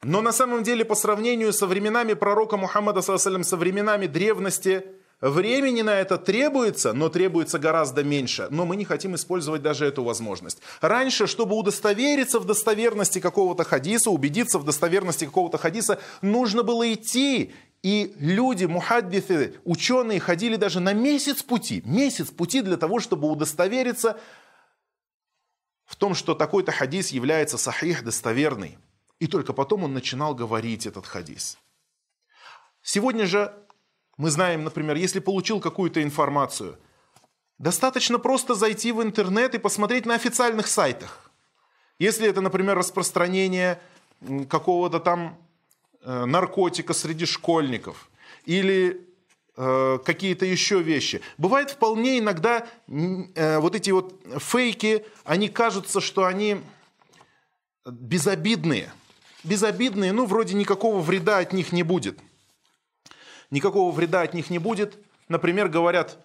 Но 0.02 0.20
на 0.20 0.30
самом 0.30 0.62
деле 0.62 0.84
по 0.84 0.94
сравнению 0.94 1.52
со 1.52 1.66
временами 1.66 2.12
пророка 2.12 2.56
Мухаммада, 2.56 3.02
со 3.02 3.56
временами 3.56 4.06
древности, 4.06 4.86
Времени 5.20 5.80
на 5.80 5.94
это 5.94 6.18
требуется, 6.18 6.92
но 6.92 7.08
требуется 7.08 7.58
гораздо 7.58 8.04
меньше. 8.04 8.48
Но 8.50 8.66
мы 8.66 8.76
не 8.76 8.84
хотим 8.84 9.14
использовать 9.14 9.62
даже 9.62 9.86
эту 9.86 10.04
возможность. 10.04 10.60
Раньше, 10.82 11.26
чтобы 11.26 11.56
удостовериться 11.56 12.38
в 12.38 12.44
достоверности 12.44 13.18
какого-то 13.18 13.64
хадиса, 13.64 14.10
убедиться 14.10 14.58
в 14.58 14.64
достоверности 14.64 15.24
какого-то 15.24 15.56
хадиса, 15.56 15.98
нужно 16.20 16.62
было 16.62 16.92
идти. 16.92 17.54
И 17.82 18.14
люди, 18.18 18.66
мухаддисы, 18.66 19.54
ученые 19.64 20.20
ходили 20.20 20.56
даже 20.56 20.80
на 20.80 20.92
месяц 20.92 21.42
пути. 21.42 21.82
Месяц 21.86 22.28
пути 22.28 22.60
для 22.60 22.76
того, 22.76 23.00
чтобы 23.00 23.30
удостовериться 23.30 24.20
в 25.86 25.96
том, 25.96 26.14
что 26.14 26.34
такой-то 26.34 26.72
хадис 26.72 27.08
является 27.08 27.56
сахих, 27.56 28.04
достоверный. 28.04 28.76
И 29.18 29.28
только 29.28 29.54
потом 29.54 29.84
он 29.84 29.94
начинал 29.94 30.34
говорить 30.34 30.86
этот 30.86 31.06
хадис. 31.06 31.56
Сегодня 32.82 33.26
же 33.26 33.54
мы 34.16 34.30
знаем, 34.30 34.64
например, 34.64 34.96
если 34.96 35.20
получил 35.20 35.60
какую-то 35.60 36.02
информацию, 36.02 36.78
достаточно 37.58 38.18
просто 38.18 38.54
зайти 38.54 38.92
в 38.92 39.02
интернет 39.02 39.54
и 39.54 39.58
посмотреть 39.58 40.06
на 40.06 40.14
официальных 40.14 40.66
сайтах. 40.66 41.30
Если 41.98 42.28
это, 42.28 42.40
например, 42.40 42.76
распространение 42.76 43.80
какого-то 44.48 45.00
там 45.00 45.38
э, 46.02 46.24
наркотика 46.24 46.94
среди 46.94 47.26
школьников 47.26 48.08
или 48.46 49.06
э, 49.56 49.98
какие-то 50.04 50.46
еще 50.46 50.82
вещи. 50.82 51.20
Бывает 51.36 51.70
вполне 51.70 52.18
иногда 52.18 52.66
э, 52.88 53.58
вот 53.58 53.74
эти 53.74 53.90
вот 53.90 54.14
фейки, 54.38 55.04
они 55.24 55.48
кажутся, 55.48 56.00
что 56.00 56.24
они 56.24 56.62
безобидные. 57.84 58.92
Безобидные, 59.44 60.12
ну, 60.12 60.24
вроде 60.24 60.54
никакого 60.54 61.00
вреда 61.00 61.38
от 61.38 61.52
них 61.52 61.72
не 61.72 61.82
будет 61.82 62.18
никакого 63.50 63.92
вреда 63.92 64.22
от 64.22 64.34
них 64.34 64.50
не 64.50 64.58
будет. 64.58 64.98
Например, 65.28 65.68
говорят, 65.68 66.18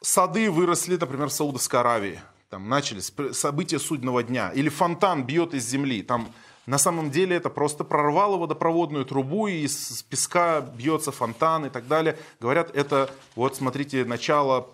сады 0.00 0.50
выросли, 0.50 0.96
например, 0.96 1.28
в 1.28 1.32
Саудовской 1.32 1.80
Аравии. 1.80 2.20
Там 2.50 2.68
начались 2.68 3.12
события 3.32 3.78
судного 3.78 4.22
дня. 4.22 4.50
Или 4.52 4.68
фонтан 4.68 5.24
бьет 5.24 5.54
из 5.54 5.66
земли. 5.66 6.02
Там 6.02 6.28
на 6.66 6.78
самом 6.78 7.10
деле 7.10 7.36
это 7.36 7.50
просто 7.50 7.84
прорвало 7.84 8.36
водопроводную 8.36 9.04
трубу, 9.04 9.48
и 9.48 9.64
из 9.64 10.02
песка 10.04 10.60
бьется 10.60 11.12
фонтан 11.12 11.66
и 11.66 11.70
так 11.70 11.88
далее. 11.88 12.18
Говорят, 12.40 12.74
это, 12.74 13.10
вот 13.34 13.56
смотрите, 13.56 14.04
начало 14.04 14.70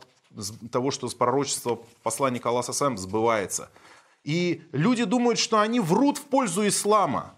того, 0.71 0.91
что 0.91 1.09
пророчество 1.09 1.81
посланника 2.03 2.51
Аллаха 2.51 2.73
Сам 2.73 2.97
сбывается. 2.97 3.71
И 4.23 4.63
люди 4.73 5.05
думают, 5.05 5.39
что 5.39 5.61
они 5.61 5.81
врут 5.81 6.19
в 6.19 6.25
пользу 6.25 6.67
ислама. 6.69 7.35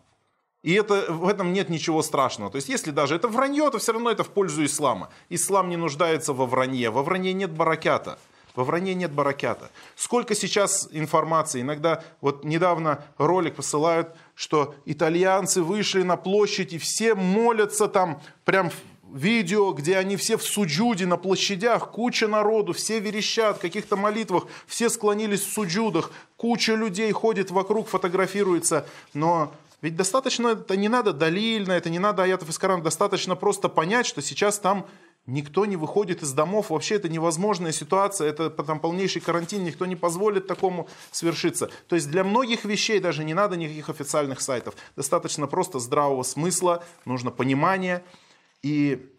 И 0.62 0.74
это, 0.74 1.12
в 1.12 1.26
этом 1.26 1.52
нет 1.52 1.68
ничего 1.70 2.02
страшного. 2.02 2.50
То 2.50 2.56
есть, 2.56 2.68
если 2.68 2.92
даже 2.92 3.16
это 3.16 3.26
вранье, 3.28 3.68
то 3.70 3.78
все 3.78 3.92
равно 3.92 4.10
это 4.10 4.22
в 4.22 4.28
пользу 4.28 4.64
ислама. 4.64 5.10
Ислам 5.28 5.68
не 5.68 5.76
нуждается 5.76 6.32
во 6.32 6.46
вранье. 6.46 6.90
Во 6.90 7.02
вранье 7.02 7.32
нет 7.32 7.50
баракята. 7.50 8.18
Во 8.54 8.64
вранье 8.64 8.94
нет 8.94 9.12
баракята. 9.12 9.70
Сколько 9.96 10.34
сейчас 10.34 10.88
информации. 10.92 11.62
Иногда, 11.62 12.04
вот 12.20 12.44
недавно 12.44 13.02
ролик 13.18 13.56
посылают, 13.56 14.14
что 14.34 14.74
итальянцы 14.84 15.62
вышли 15.62 16.02
на 16.02 16.16
площадь 16.16 16.72
и 16.72 16.78
все 16.78 17.14
молятся 17.14 17.88
там, 17.88 18.20
прям 18.44 18.70
видео, 19.12 19.72
где 19.72 19.96
они 19.96 20.16
все 20.16 20.36
в 20.36 20.42
суджуде 20.42 21.06
на 21.06 21.16
площадях, 21.16 21.90
куча 21.90 22.28
народу, 22.28 22.72
все 22.72 22.98
верещат 23.00 23.58
в 23.58 23.60
каких-то 23.60 23.96
молитвах, 23.96 24.46
все 24.66 24.88
склонились 24.88 25.44
в 25.44 25.52
суджудах, 25.52 26.10
куча 26.36 26.74
людей 26.74 27.10
ходит 27.12 27.50
вокруг, 27.50 27.88
фотографируется, 27.88 28.86
но 29.12 29.52
ведь 29.82 29.96
достаточно, 29.96 30.48
это 30.48 30.76
не 30.76 30.88
надо 30.88 31.12
далильно, 31.12 31.72
это 31.72 31.90
не 31.90 31.98
надо 31.98 32.22
аятов 32.22 32.48
из 32.48 32.58
Корана, 32.58 32.82
достаточно 32.82 33.34
просто 33.34 33.68
понять, 33.68 34.06
что 34.06 34.22
сейчас 34.22 34.58
там 34.60 34.86
никто 35.26 35.66
не 35.66 35.76
выходит 35.76 36.22
из 36.22 36.32
домов, 36.32 36.70
вообще 36.70 36.94
это 36.94 37.08
невозможная 37.08 37.72
ситуация, 37.72 38.28
это 38.28 38.48
там 38.50 38.78
полнейший 38.78 39.20
карантин, 39.20 39.64
никто 39.64 39.84
не 39.86 39.96
позволит 39.96 40.46
такому 40.46 40.88
свершиться. 41.10 41.68
То 41.88 41.96
есть 41.96 42.10
для 42.10 42.22
многих 42.22 42.64
вещей 42.64 43.00
даже 43.00 43.24
не 43.24 43.34
надо 43.34 43.56
никаких 43.56 43.88
официальных 43.88 44.40
сайтов, 44.40 44.74
достаточно 44.96 45.48
просто 45.48 45.80
здравого 45.80 46.22
смысла, 46.22 46.84
нужно 47.04 47.32
понимание, 47.32 48.04
и 48.62 49.10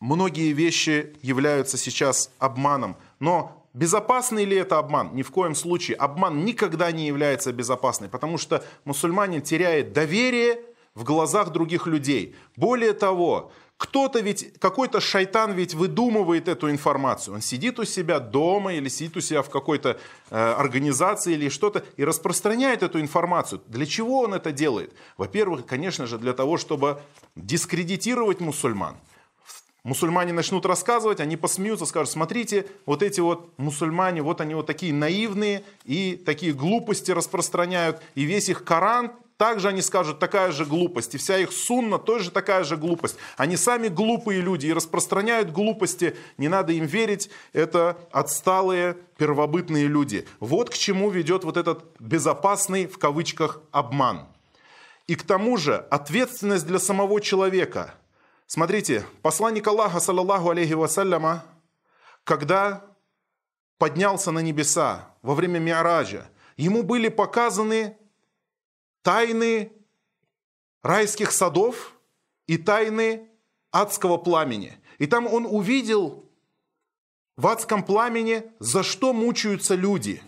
многие 0.00 0.52
вещи 0.52 1.16
являются 1.22 1.78
сейчас 1.78 2.30
обманом, 2.38 2.96
но 3.20 3.57
Безопасный 3.78 4.44
ли 4.44 4.56
это 4.56 4.78
обман? 4.78 5.14
Ни 5.14 5.22
в 5.22 5.30
коем 5.30 5.54
случае. 5.54 5.96
Обман 5.98 6.44
никогда 6.44 6.90
не 6.90 7.06
является 7.06 7.52
безопасным, 7.52 8.10
потому 8.10 8.36
что 8.36 8.64
мусульманин 8.84 9.40
теряет 9.40 9.92
доверие 9.92 10.58
в 10.96 11.04
глазах 11.04 11.50
других 11.50 11.86
людей. 11.86 12.34
Более 12.56 12.92
того, 12.92 13.52
кто-то 13.76 14.18
ведь, 14.18 14.58
какой-то 14.58 15.00
шайтан 15.00 15.52
ведь 15.52 15.74
выдумывает 15.74 16.48
эту 16.48 16.72
информацию. 16.72 17.34
Он 17.34 17.40
сидит 17.40 17.78
у 17.78 17.84
себя 17.84 18.18
дома 18.18 18.74
или 18.74 18.88
сидит 18.88 19.16
у 19.16 19.20
себя 19.20 19.42
в 19.42 19.48
какой-то 19.48 20.00
э, 20.30 20.36
организации 20.36 21.34
или 21.34 21.48
что-то 21.48 21.84
и 21.96 22.04
распространяет 22.04 22.82
эту 22.82 23.00
информацию. 23.00 23.62
Для 23.68 23.86
чего 23.86 24.22
он 24.22 24.34
это 24.34 24.50
делает? 24.50 24.92
Во-первых, 25.16 25.66
конечно 25.66 26.08
же, 26.08 26.18
для 26.18 26.32
того, 26.32 26.56
чтобы 26.56 27.00
дискредитировать 27.36 28.40
мусульман 28.40 28.96
мусульмане 29.84 30.32
начнут 30.32 30.66
рассказывать, 30.66 31.20
они 31.20 31.36
посмеются, 31.36 31.86
скажут, 31.86 32.12
смотрите, 32.12 32.66
вот 32.86 33.02
эти 33.02 33.20
вот 33.20 33.52
мусульмане, 33.58 34.22
вот 34.22 34.40
они 34.40 34.54
вот 34.54 34.66
такие 34.66 34.92
наивные 34.92 35.64
и 35.84 36.16
такие 36.16 36.52
глупости 36.52 37.10
распространяют, 37.10 38.02
и 38.14 38.24
весь 38.24 38.48
их 38.48 38.64
Коран 38.64 39.12
также 39.38 39.68
они 39.68 39.82
скажут, 39.82 40.18
такая 40.18 40.50
же 40.50 40.66
глупость. 40.66 41.14
И 41.14 41.18
вся 41.18 41.38
их 41.38 41.52
сунна 41.52 41.98
тоже 41.98 42.32
такая 42.32 42.64
же 42.64 42.76
глупость. 42.76 43.16
Они 43.36 43.56
сами 43.56 43.86
глупые 43.86 44.40
люди 44.40 44.66
и 44.66 44.72
распространяют 44.72 45.52
глупости. 45.52 46.16
Не 46.38 46.48
надо 46.48 46.72
им 46.72 46.86
верить. 46.86 47.30
Это 47.52 47.96
отсталые 48.10 48.96
первобытные 49.16 49.86
люди. 49.86 50.26
Вот 50.40 50.70
к 50.70 50.74
чему 50.74 51.08
ведет 51.08 51.44
вот 51.44 51.56
этот 51.56 51.84
безопасный, 52.00 52.88
в 52.88 52.98
кавычках, 52.98 53.62
обман. 53.70 54.26
И 55.06 55.14
к 55.14 55.22
тому 55.22 55.56
же 55.56 55.76
ответственность 55.88 56.66
для 56.66 56.80
самого 56.80 57.20
человека– 57.20 57.94
Смотрите, 58.50 59.04
посланник 59.20 59.66
Аллаха, 59.66 60.00
саллаллаху 60.00 60.48
алейхи 60.48 60.72
вассаляма, 60.72 61.44
когда 62.24 62.82
поднялся 63.76 64.30
на 64.30 64.38
небеса 64.38 65.14
во 65.20 65.34
время 65.34 65.58
Миараджа, 65.58 66.30
ему 66.56 66.82
были 66.82 67.10
показаны 67.10 67.98
тайны 69.02 69.70
райских 70.82 71.30
садов 71.30 71.92
и 72.46 72.56
тайны 72.56 73.28
адского 73.70 74.16
пламени. 74.16 74.78
И 74.96 75.06
там 75.06 75.26
он 75.26 75.44
увидел 75.44 76.24
в 77.36 77.46
адском 77.48 77.82
пламени, 77.82 78.50
за 78.60 78.82
что 78.82 79.12
мучаются 79.12 79.74
люди. 79.74 80.22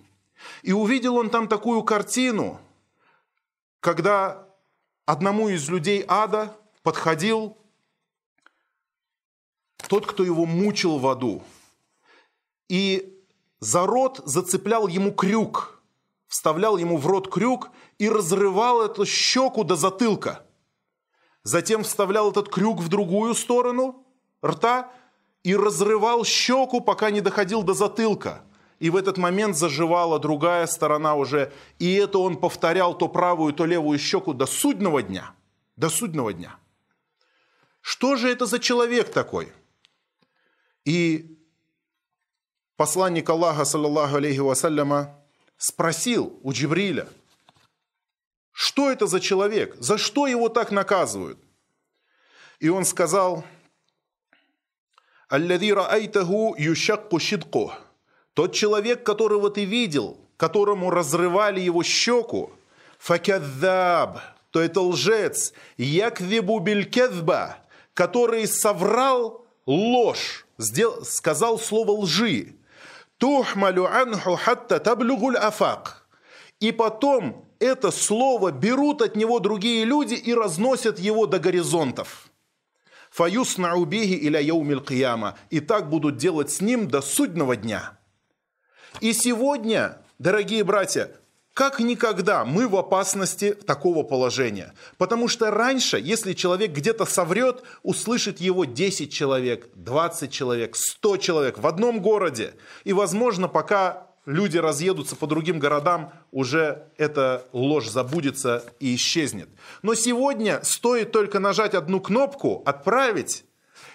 И 0.60 0.72
увидел 0.72 1.16
он 1.16 1.30
там 1.30 1.48
такую 1.48 1.82
картину, 1.84 2.60
когда 3.80 4.46
одному 5.06 5.48
из 5.48 5.70
людей 5.70 6.04
ада 6.06 6.54
подходил 6.82 7.56
тот, 9.90 10.06
кто 10.06 10.24
его 10.24 10.46
мучил 10.46 10.98
в 10.98 11.06
аду. 11.06 11.42
И 12.68 13.20
за 13.58 13.84
рот 13.86 14.22
зацеплял 14.24 14.88
ему 14.88 15.12
крюк 15.12 15.80
вставлял 16.30 16.78
ему 16.78 16.96
в 16.96 17.06
рот 17.06 17.28
крюк 17.28 17.70
и 17.98 18.08
разрывал 18.08 18.82
эту 18.82 19.04
щеку 19.04 19.64
до 19.64 19.74
затылка. 19.76 20.46
Затем 21.42 21.82
вставлял 21.82 22.30
этот 22.30 22.48
крюк 22.48 22.78
в 22.80 22.88
другую 22.88 23.34
сторону 23.34 24.06
рта 24.44 24.90
и 25.42 25.56
разрывал 25.56 26.24
щеку, 26.24 26.80
пока 26.80 27.10
не 27.10 27.20
доходил 27.20 27.62
до 27.64 27.74
затылка. 27.74 28.42
И 28.78 28.90
в 28.90 28.96
этот 28.96 29.18
момент 29.18 29.56
заживала 29.56 30.18
другая 30.20 30.66
сторона 30.66 31.16
уже. 31.16 31.52
И 31.80 31.94
это 31.94 32.18
он 32.18 32.36
повторял 32.36 32.96
то 32.96 33.08
правую, 33.08 33.52
то 33.52 33.66
левую 33.66 33.98
щеку 33.98 34.32
до 34.32 34.46
судного 34.46 35.02
дня. 35.02 35.34
До 35.76 35.90
судного 35.90 36.32
дня. 36.32 36.56
Что 37.80 38.16
же 38.16 38.30
это 38.30 38.46
за 38.46 38.60
человек 38.60 39.10
такой? 39.10 39.52
И 40.84 41.38
посланник 42.76 43.28
Аллаха, 43.28 43.64
саллаллаху 43.64 44.16
алейхи 44.16 44.38
вассаляма, 44.38 45.14
спросил 45.56 46.38
у 46.42 46.52
Джибриля, 46.52 47.08
что 48.52 48.90
это 48.90 49.06
за 49.06 49.20
человек, 49.20 49.76
за 49.78 49.98
что 49.98 50.26
его 50.26 50.48
так 50.48 50.70
наказывают? 50.70 51.38
И 52.58 52.68
он 52.68 52.84
сказал, 52.84 53.44
«Аллади 55.28 55.72
раайтаху 55.72 56.54
юшакку 56.58 57.18
щидку». 57.18 57.72
Тот 58.34 58.54
человек, 58.54 59.04
которого 59.04 59.50
ты 59.50 59.64
видел, 59.64 60.18
которому 60.36 60.90
разрывали 60.90 61.60
его 61.60 61.82
щеку, 61.82 62.52
فكذاب, 62.98 64.20
то 64.50 64.60
это 64.60 64.80
лжец, 64.80 65.52
يكذب 65.76 66.58
بالكذبة, 66.58 67.58
который 67.94 68.46
соврал 68.46 69.46
ложь, 69.66 70.46
сделал, 70.60 71.04
сказал 71.04 71.58
слово 71.58 71.92
лжи. 71.92 72.56
تحمل 73.18 73.86
عنه 73.86 74.36
حتى 74.36 74.80
تبلغ 74.80 75.36
الآفاق. 75.36 76.06
И 76.60 76.72
потом 76.72 77.46
это 77.58 77.90
слово 77.90 78.50
берут 78.50 79.02
от 79.02 79.16
него 79.16 79.38
другие 79.40 79.84
люди 79.84 80.14
и 80.14 80.34
разносят 80.34 80.98
его 80.98 81.26
до 81.26 81.38
горизонтов. 81.38 82.30
فيصنع 83.10 83.58
به 83.58 84.14
إلى 84.14 84.40
يوم 84.40 84.80
القيامة. 84.80 85.36
И 85.50 85.60
так 85.60 85.90
будут 85.90 86.16
делать 86.16 86.50
с 86.50 86.60
ним 86.60 86.88
до 86.88 87.02
судного 87.02 87.56
дня. 87.56 87.98
И 89.00 89.12
сегодня, 89.12 90.02
дорогие 90.18 90.64
братья, 90.64 91.19
как 91.60 91.78
никогда 91.78 92.46
мы 92.46 92.66
в 92.66 92.74
опасности 92.74 93.52
такого 93.52 94.02
положения. 94.02 94.72
Потому 94.96 95.28
что 95.28 95.50
раньше, 95.50 96.00
если 96.00 96.32
человек 96.32 96.70
где-то 96.70 97.04
соврет, 97.04 97.62
услышит 97.82 98.40
его 98.40 98.64
10 98.64 99.12
человек, 99.12 99.68
20 99.74 100.32
человек, 100.32 100.74
100 100.74 101.18
человек 101.18 101.58
в 101.58 101.66
одном 101.66 102.00
городе. 102.00 102.54
И, 102.84 102.94
возможно, 102.94 103.46
пока 103.46 104.06
люди 104.24 104.56
разъедутся 104.56 105.16
по 105.16 105.26
другим 105.26 105.58
городам, 105.58 106.14
уже 106.32 106.86
эта 106.96 107.44
ложь 107.52 107.88
забудется 107.88 108.64
и 108.78 108.94
исчезнет. 108.94 109.50
Но 109.82 109.94
сегодня 109.94 110.60
стоит 110.62 111.12
только 111.12 111.40
нажать 111.40 111.74
одну 111.74 112.00
кнопку 112.00 112.62
«Отправить», 112.64 113.44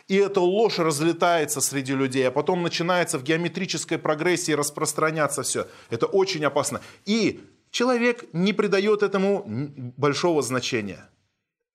и 0.07 0.17
эта 0.17 0.39
ложь 0.39 0.77
разлетается 0.77 1.61
среди 1.61 1.93
людей, 1.93 2.27
а 2.27 2.31
потом 2.31 2.61
начинается 2.61 3.17
в 3.17 3.23
геометрической 3.23 3.97
прогрессии 3.97 4.51
распространяться 4.51 5.41
все. 5.41 5.65
Это 5.89 6.05
очень 6.05 6.45
опасно. 6.45 6.81
И 7.05 7.43
человек 7.75 8.23
не 8.31 8.53
придает 8.53 9.03
этому 9.03 9.43
большого 9.97 10.41
значения. 10.41 11.09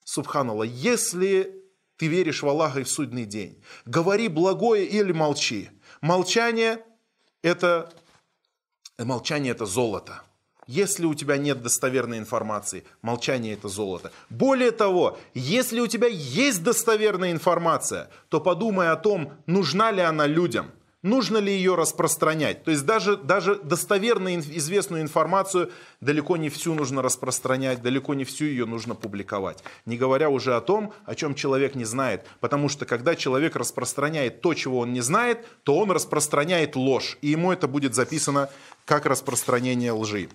Субханаллах, 0.02 0.70
если 0.70 1.62
ты 1.98 2.06
веришь 2.06 2.42
в 2.42 2.48
Аллаха 2.48 2.80
и 2.80 2.84
в 2.84 2.88
судный 2.88 3.26
день, 3.26 3.62
говори 3.84 4.28
благое 4.28 4.86
или 4.86 5.12
молчи. 5.12 5.68
Молчание– 6.00 6.82
это, 7.42 7.92
молчание– 8.96 9.52
это 9.52 9.66
золото. 9.66 10.22
Если 10.66 11.04
у 11.04 11.12
тебя 11.12 11.36
нет 11.36 11.62
достоверной 11.62 12.16
информации, 12.16 12.84
молчание 13.02 13.52
это 13.52 13.68
золото. 13.68 14.10
Более 14.30 14.70
того, 14.70 15.18
если 15.34 15.80
у 15.80 15.86
тебя 15.86 16.08
есть 16.08 16.62
достоверная 16.62 17.30
информация, 17.30 18.08
то 18.30 18.40
подумай 18.40 18.88
о 18.88 18.96
том, 18.96 19.34
нужна 19.44 19.90
ли 19.90 20.00
она 20.00 20.26
людям– 20.26 20.70
Нужно 21.02 21.38
ли 21.38 21.50
ее 21.50 21.76
распространять? 21.76 22.62
То 22.62 22.70
есть 22.70 22.84
даже, 22.84 23.16
даже 23.16 23.54
достоверно 23.56 24.38
известную 24.38 25.00
информацию 25.00 25.70
далеко 26.02 26.36
не 26.36 26.50
всю 26.50 26.74
нужно 26.74 27.00
распространять, 27.00 27.80
далеко 27.80 28.12
не 28.12 28.24
всю 28.24 28.44
ее 28.44 28.66
нужно 28.66 28.94
публиковать. 28.94 29.64
Не 29.86 29.96
говоря 29.96 30.28
уже 30.28 30.54
о 30.54 30.60
том, 30.60 30.92
о 31.06 31.14
чем 31.14 31.34
человек 31.34 31.74
не 31.74 31.86
знает. 31.86 32.26
Потому 32.40 32.68
что 32.68 32.84
когда 32.84 33.14
человек 33.14 33.56
распространяет 33.56 34.42
то, 34.42 34.52
чего 34.52 34.80
он 34.80 34.92
не 34.92 35.00
знает, 35.00 35.46
то 35.62 35.78
он 35.78 35.90
распространяет 35.90 36.76
ложь. 36.76 37.16
И 37.22 37.28
ему 37.28 37.50
это 37.50 37.66
будет 37.66 37.94
записано 37.94 38.50
как 38.84 39.06
распространение 39.06 39.92
лжи. 39.92 40.28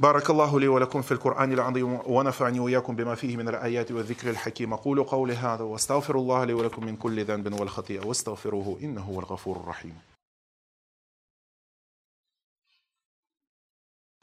بارك 0.00 0.30
الله 0.30 0.60
لي 0.60 0.68
ولكم 0.68 1.02
في 1.02 1.12
القرآن 1.12 1.52
العظيم 1.52 2.00
ونفعني 2.06 2.60
وإياكم 2.60 2.96
بما 2.96 3.14
فيه 3.14 3.36
من 3.36 3.48
الآيات 3.48 3.92
والذكر 3.92 4.30
الحكيم 4.30 4.72
أقول 4.72 5.04
قولي 5.04 5.34
هذا 5.34 5.64
واستغفر 5.64 6.14
الله 6.14 6.44
لي 6.44 6.52
ولكم 6.52 6.86
من 6.86 6.96
كل 6.96 7.24
ذنب 7.24 7.60
والخطيئة 7.60 8.06
واستغفروه 8.06 8.78
إنه 8.82 9.02
هو 9.02 9.20
الغفور 9.20 9.56
الرحيم 9.56 9.98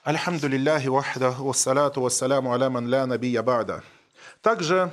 الحمد 0.08 0.46
لله 0.46 0.90
وحده 0.90 1.40
والصلاة 1.40 1.94
والسلام 1.98 2.48
على 2.48 2.70
من 2.70 2.88
لا 2.88 3.06
نبي 3.06 3.42
بعده 3.42 3.84
Также 4.42 4.92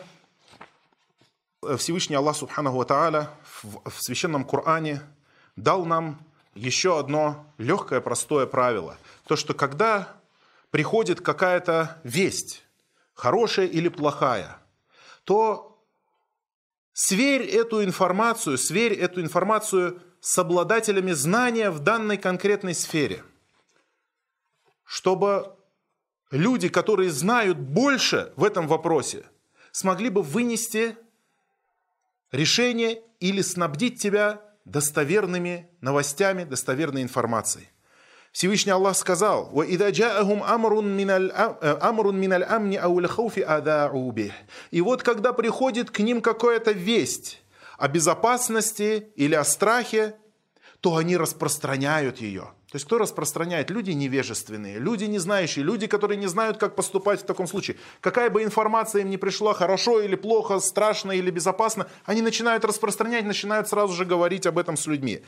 Всевышний 1.77 2.17
Аллах 2.17 2.37
Субханаху 2.37 2.85
Тааля 2.85 3.31
в 3.63 4.01
Священном 4.01 4.45
Коране 4.45 5.03
дал 5.57 5.85
нам 5.85 6.19
еще 6.55 6.99
одно 6.99 7.45
легкое, 7.59 8.01
простое 8.01 8.47
правило. 8.47 8.97
То, 9.27 9.37
что 9.37 9.55
когда 9.55 10.09
приходит 10.76 11.22
какая-то 11.22 12.02
весть, 12.04 12.66
хорошая 13.14 13.66
или 13.66 13.88
плохая, 13.88 14.58
то 15.24 15.82
сверь 16.92 17.44
эту 17.44 17.82
информацию, 17.82 18.58
сверь 18.58 18.92
эту 18.92 19.22
информацию 19.22 20.02
с 20.20 20.38
обладателями 20.38 21.14
знания 21.14 21.70
в 21.70 21.80
данной 21.80 22.18
конкретной 22.18 22.74
сфере, 22.74 23.24
чтобы 24.84 25.56
люди, 26.30 26.68
которые 26.68 27.10
знают 27.10 27.58
больше 27.58 28.34
в 28.36 28.44
этом 28.44 28.68
вопросе, 28.68 29.24
смогли 29.72 30.10
бы 30.10 30.24
вынести 30.24 30.98
решение 32.34 33.02
или 33.22 33.42
снабдить 33.42 34.02
тебя 34.02 34.42
достоверными 34.66 35.70
новостями, 35.80 36.44
достоверной 36.44 37.02
информацией. 37.02 37.70
Всевышний 38.35 38.73
Аллах 38.73 38.97
сказал, 38.97 39.51
«وَإِذَا 39.53 39.91
جَاءَهُمْ 39.91 40.43
أَمْرٌ 40.43 40.83
مِنَ 42.13 42.33
الْأَمْنِ 42.33 42.79
أَوْ 42.79 43.01
الْخَوْفِ 43.01 43.39
أَذَاعُوا 43.39 44.13
بِهِ». 44.13 44.33
И 44.71 44.81
вот 44.81 45.03
когда 45.03 45.33
приходит 45.33 45.91
к 45.91 45.99
ним 45.99 46.21
какая-то 46.21 46.71
весть 46.71 47.43
о 47.77 47.89
безопасности 47.89 49.09
или 49.17 49.35
о 49.35 49.45
страхе, 49.45 50.15
то 50.81 50.97
они 50.97 51.17
распространяют 51.17 52.21
ее – 52.21 52.64
то 52.76 52.78
есть 52.78 52.88
кто 52.88 52.98
распространяет? 52.98 53.70
Люди 53.70 53.92
невежественные, 53.92 54.80
люди 54.80 55.06
не 55.06 55.18
знающие, 55.18 55.64
люди, 55.64 55.88
которые 55.88 56.18
не 56.18 56.28
знают, 56.28 56.58
как 56.58 56.76
поступать 56.76 57.22
в 57.22 57.24
таком 57.24 57.48
случае. 57.48 57.78
Какая 58.02 58.30
бы 58.30 58.44
информация 58.44 59.04
им 59.04 59.10
ни 59.10 59.16
пришла, 59.16 59.54
хорошо 59.54 60.02
или 60.02 60.16
плохо, 60.16 60.60
страшно 60.60 61.14
или 61.14 61.32
безопасно, 61.32 61.88
они 62.04 62.22
начинают 62.22 62.66
распространять, 62.66 63.24
начинают 63.24 63.70
сразу 63.70 63.94
же 63.94 64.04
говорить 64.04 64.46
об 64.46 64.58
этом 64.58 64.76
с 64.76 64.88
людьми. 64.88 65.22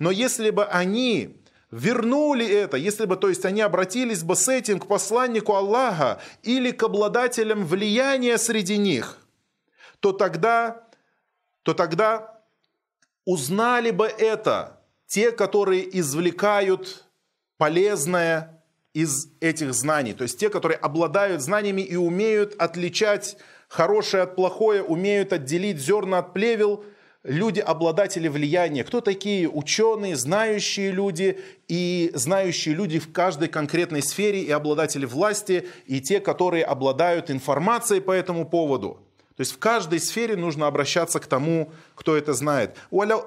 Но 0.00 0.10
если 0.10 0.50
бы 0.50 0.64
они 0.64 1.36
вернули 1.70 2.44
это, 2.44 2.76
если 2.76 3.06
бы, 3.06 3.14
то 3.16 3.28
есть 3.28 3.44
они 3.44 3.60
обратились 3.60 4.24
бы 4.24 4.34
с 4.34 4.48
этим 4.48 4.80
к 4.80 4.88
посланнику 4.88 5.54
Аллаха 5.54 6.20
или 6.42 6.72
к 6.72 6.82
обладателям 6.82 7.64
влияния 7.64 8.36
среди 8.36 8.78
них, 8.78 9.19
то 10.00 10.12
тогда, 10.12 10.84
то 11.62 11.74
тогда 11.74 12.40
узнали 13.24 13.90
бы 13.90 14.06
это 14.06 14.80
те, 15.06 15.30
которые 15.30 15.98
извлекают 15.98 17.04
полезное 17.58 18.62
из 18.92 19.28
этих 19.40 19.74
знаний. 19.74 20.14
То 20.14 20.22
есть 20.24 20.38
те, 20.38 20.50
которые 20.50 20.78
обладают 20.78 21.42
знаниями 21.42 21.82
и 21.82 21.96
умеют 21.96 22.54
отличать 22.58 23.36
хорошее 23.68 24.24
от 24.24 24.34
плохое, 24.34 24.82
умеют 24.82 25.32
отделить 25.32 25.78
зерна 25.78 26.18
от 26.18 26.32
плевел, 26.32 26.84
люди, 27.22 27.60
обладатели 27.60 28.28
влияния. 28.28 28.82
Кто 28.82 29.00
такие 29.00 29.48
ученые, 29.48 30.16
знающие 30.16 30.90
люди 30.90 31.38
и 31.68 32.10
знающие 32.14 32.74
люди 32.74 32.98
в 32.98 33.12
каждой 33.12 33.48
конкретной 33.48 34.02
сфере 34.02 34.40
и 34.40 34.50
обладатели 34.50 35.04
власти, 35.04 35.68
и 35.86 36.00
те, 36.00 36.20
которые 36.20 36.64
обладают 36.64 37.30
информацией 37.30 38.00
по 38.00 38.12
этому 38.12 38.48
поводу. 38.48 39.06
То 39.40 39.42
есть 39.42 39.54
в 39.54 39.58
каждой 39.58 40.00
сфере 40.00 40.36
нужно 40.36 40.66
обращаться 40.66 41.18
к 41.18 41.24
тому, 41.24 41.72
кто 41.94 42.14
это 42.14 42.34
знает. 42.34 42.76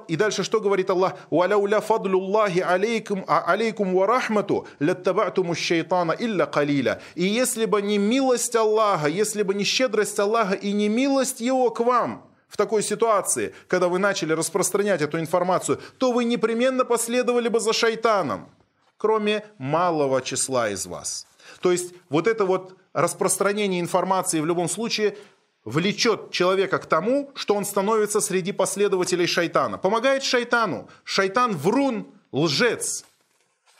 И 0.08 0.16
дальше 0.16 0.44
что 0.44 0.62
говорит 0.62 0.88
Аллах? 0.92 1.16
«Уаляуля 1.32 1.82
фадлуллахи 1.82 2.60
алейкум, 2.60 3.26
а 3.28 3.44
алейкум 3.52 3.96
ва 3.96 4.06
рахмату 4.06 4.68
латтабатуму 4.80 5.56
шейтана 5.56 6.12
илля 6.12 6.46
калиля». 6.46 7.02
И 7.16 7.24
если 7.24 7.66
бы 7.66 7.82
не 7.82 7.98
милость 7.98 8.56
Аллаха, 8.56 9.08
если 9.08 9.42
бы 9.42 9.56
не 9.56 9.64
щедрость 9.64 10.20
Аллаха 10.20 10.54
и 10.54 10.72
не 10.72 10.88
милость 10.88 11.42
Его 11.42 11.72
к 11.72 11.80
вам, 11.80 12.30
в 12.48 12.58
такой 12.58 12.84
ситуации, 12.84 13.56
когда 13.68 13.88
вы 13.88 13.98
начали 13.98 14.34
распространять 14.34 15.02
эту 15.02 15.20
информацию, 15.20 15.82
то 15.98 16.12
вы 16.12 16.26
непременно 16.26 16.86
последовали 16.86 17.48
бы 17.48 17.60
за 17.60 17.74
шайтаном, 17.74 18.52
кроме 18.98 19.44
малого 19.58 20.22
числа 20.22 20.70
из 20.70 20.86
вас. 20.86 21.26
То 21.60 21.72
есть 21.72 21.96
вот 22.10 22.28
это 22.28 22.46
вот 22.46 22.78
распространение 22.94 23.82
информации 23.82 24.40
в 24.40 24.46
любом 24.46 24.70
случае 24.70 25.18
влечет 25.66 26.32
человека 26.32 26.80
к 26.80 26.86
тому, 26.86 27.32
что 27.36 27.56
он 27.56 27.66
становится 27.66 28.22
среди 28.22 28.52
последователей 28.52 29.28
шайтана. 29.28 29.78
Помогает 29.78 30.24
шайтану. 30.24 30.90
Шайтан 31.04 31.56
врун, 31.56 32.08
лжец. 32.32 33.06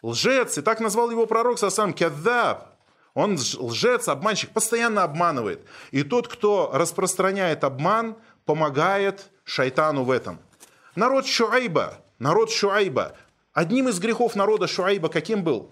Лжец, 0.02 0.58
и 0.58 0.62
так 0.62 0.80
назвал 0.80 1.12
его 1.12 1.26
пророк 1.26 1.60
сам 1.60 1.94
кяддаб. 1.94 2.74
Он 3.14 3.38
лжец, 3.38 4.08
обманщик, 4.08 4.52
постоянно 4.52 5.04
обманывает. 5.04 5.62
И 5.92 6.04
тот, 6.04 6.28
кто 6.28 6.72
распространяет 6.74 7.64
обман, 7.64 8.16
помогает 8.46 9.30
шайтану 9.44 10.04
в 10.04 10.12
этом. 10.12 10.40
Народ 10.96 11.26
Шуайба, 11.26 12.00
народ 12.20 12.52
Шуайба, 12.52 13.16
одним 13.54 13.90
из 13.90 14.00
грехов 14.00 14.36
народа 14.36 14.68
Шуайба 14.68 15.10
каким 15.10 15.44
был? 15.44 15.72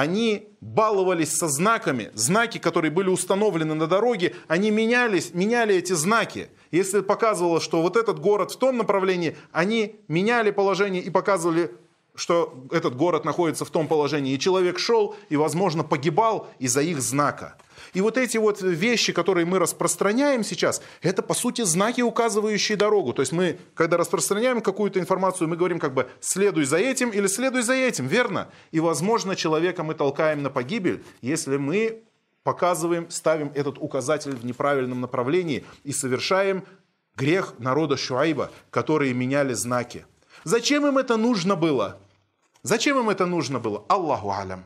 Они 0.00 0.48
баловались 0.62 1.36
со 1.36 1.46
знаками, 1.48 2.10
знаки, 2.14 2.56
которые 2.56 2.90
были 2.90 3.10
установлены 3.10 3.74
на 3.74 3.86
дороге, 3.86 4.34
они 4.48 4.70
менялись, 4.70 5.34
меняли 5.34 5.74
эти 5.74 5.92
знаки. 5.92 6.48
Если 6.70 7.00
показывало, 7.00 7.60
что 7.60 7.82
вот 7.82 7.98
этот 7.98 8.18
город 8.18 8.50
в 8.50 8.56
том 8.56 8.78
направлении, 8.78 9.36
они 9.52 9.96
меняли 10.08 10.52
положение 10.52 11.02
и 11.02 11.10
показывали 11.10 11.72
что 12.14 12.66
этот 12.70 12.96
город 12.96 13.24
находится 13.24 13.64
в 13.64 13.70
том 13.70 13.88
положении, 13.88 14.34
и 14.34 14.38
человек 14.38 14.78
шел 14.78 15.14
и, 15.28 15.36
возможно, 15.36 15.84
погибал 15.84 16.48
из-за 16.58 16.82
их 16.82 17.00
знака. 17.00 17.56
И 17.94 18.00
вот 18.00 18.16
эти 18.16 18.36
вот 18.36 18.60
вещи, 18.62 19.12
которые 19.12 19.46
мы 19.46 19.58
распространяем 19.58 20.44
сейчас, 20.44 20.82
это, 21.02 21.22
по 21.22 21.34
сути, 21.34 21.62
знаки, 21.62 22.00
указывающие 22.00 22.76
дорогу. 22.76 23.12
То 23.12 23.22
есть 23.22 23.32
мы, 23.32 23.58
когда 23.74 23.96
распространяем 23.96 24.60
какую-то 24.60 25.00
информацию, 25.00 25.48
мы 25.48 25.56
говорим 25.56 25.78
как 25.78 25.94
бы 25.94 26.08
«следуй 26.20 26.64
за 26.64 26.78
этим» 26.78 27.10
или 27.10 27.26
«следуй 27.26 27.62
за 27.62 27.74
этим», 27.74 28.06
верно? 28.06 28.48
И, 28.70 28.80
возможно, 28.80 29.34
человека 29.34 29.82
мы 29.82 29.94
толкаем 29.94 30.42
на 30.42 30.50
погибель, 30.50 31.02
если 31.20 31.56
мы 31.56 32.02
показываем, 32.42 33.10
ставим 33.10 33.52
этот 33.54 33.78
указатель 33.78 34.34
в 34.34 34.44
неправильном 34.44 35.00
направлении 35.00 35.64
и 35.84 35.92
совершаем 35.92 36.64
грех 37.16 37.54
народа 37.58 37.96
Шуайба, 37.96 38.50
которые 38.70 39.12
меняли 39.14 39.52
знаки. 39.52 40.06
Зачем 40.44 40.86
им 40.86 40.98
это 40.98 41.16
нужно 41.16 41.56
было? 41.56 41.98
Зачем 42.62 42.98
им 42.98 43.10
это 43.10 43.26
нужно 43.26 43.58
было? 43.58 43.84
Аллаху 43.88 44.32
алям. 44.32 44.64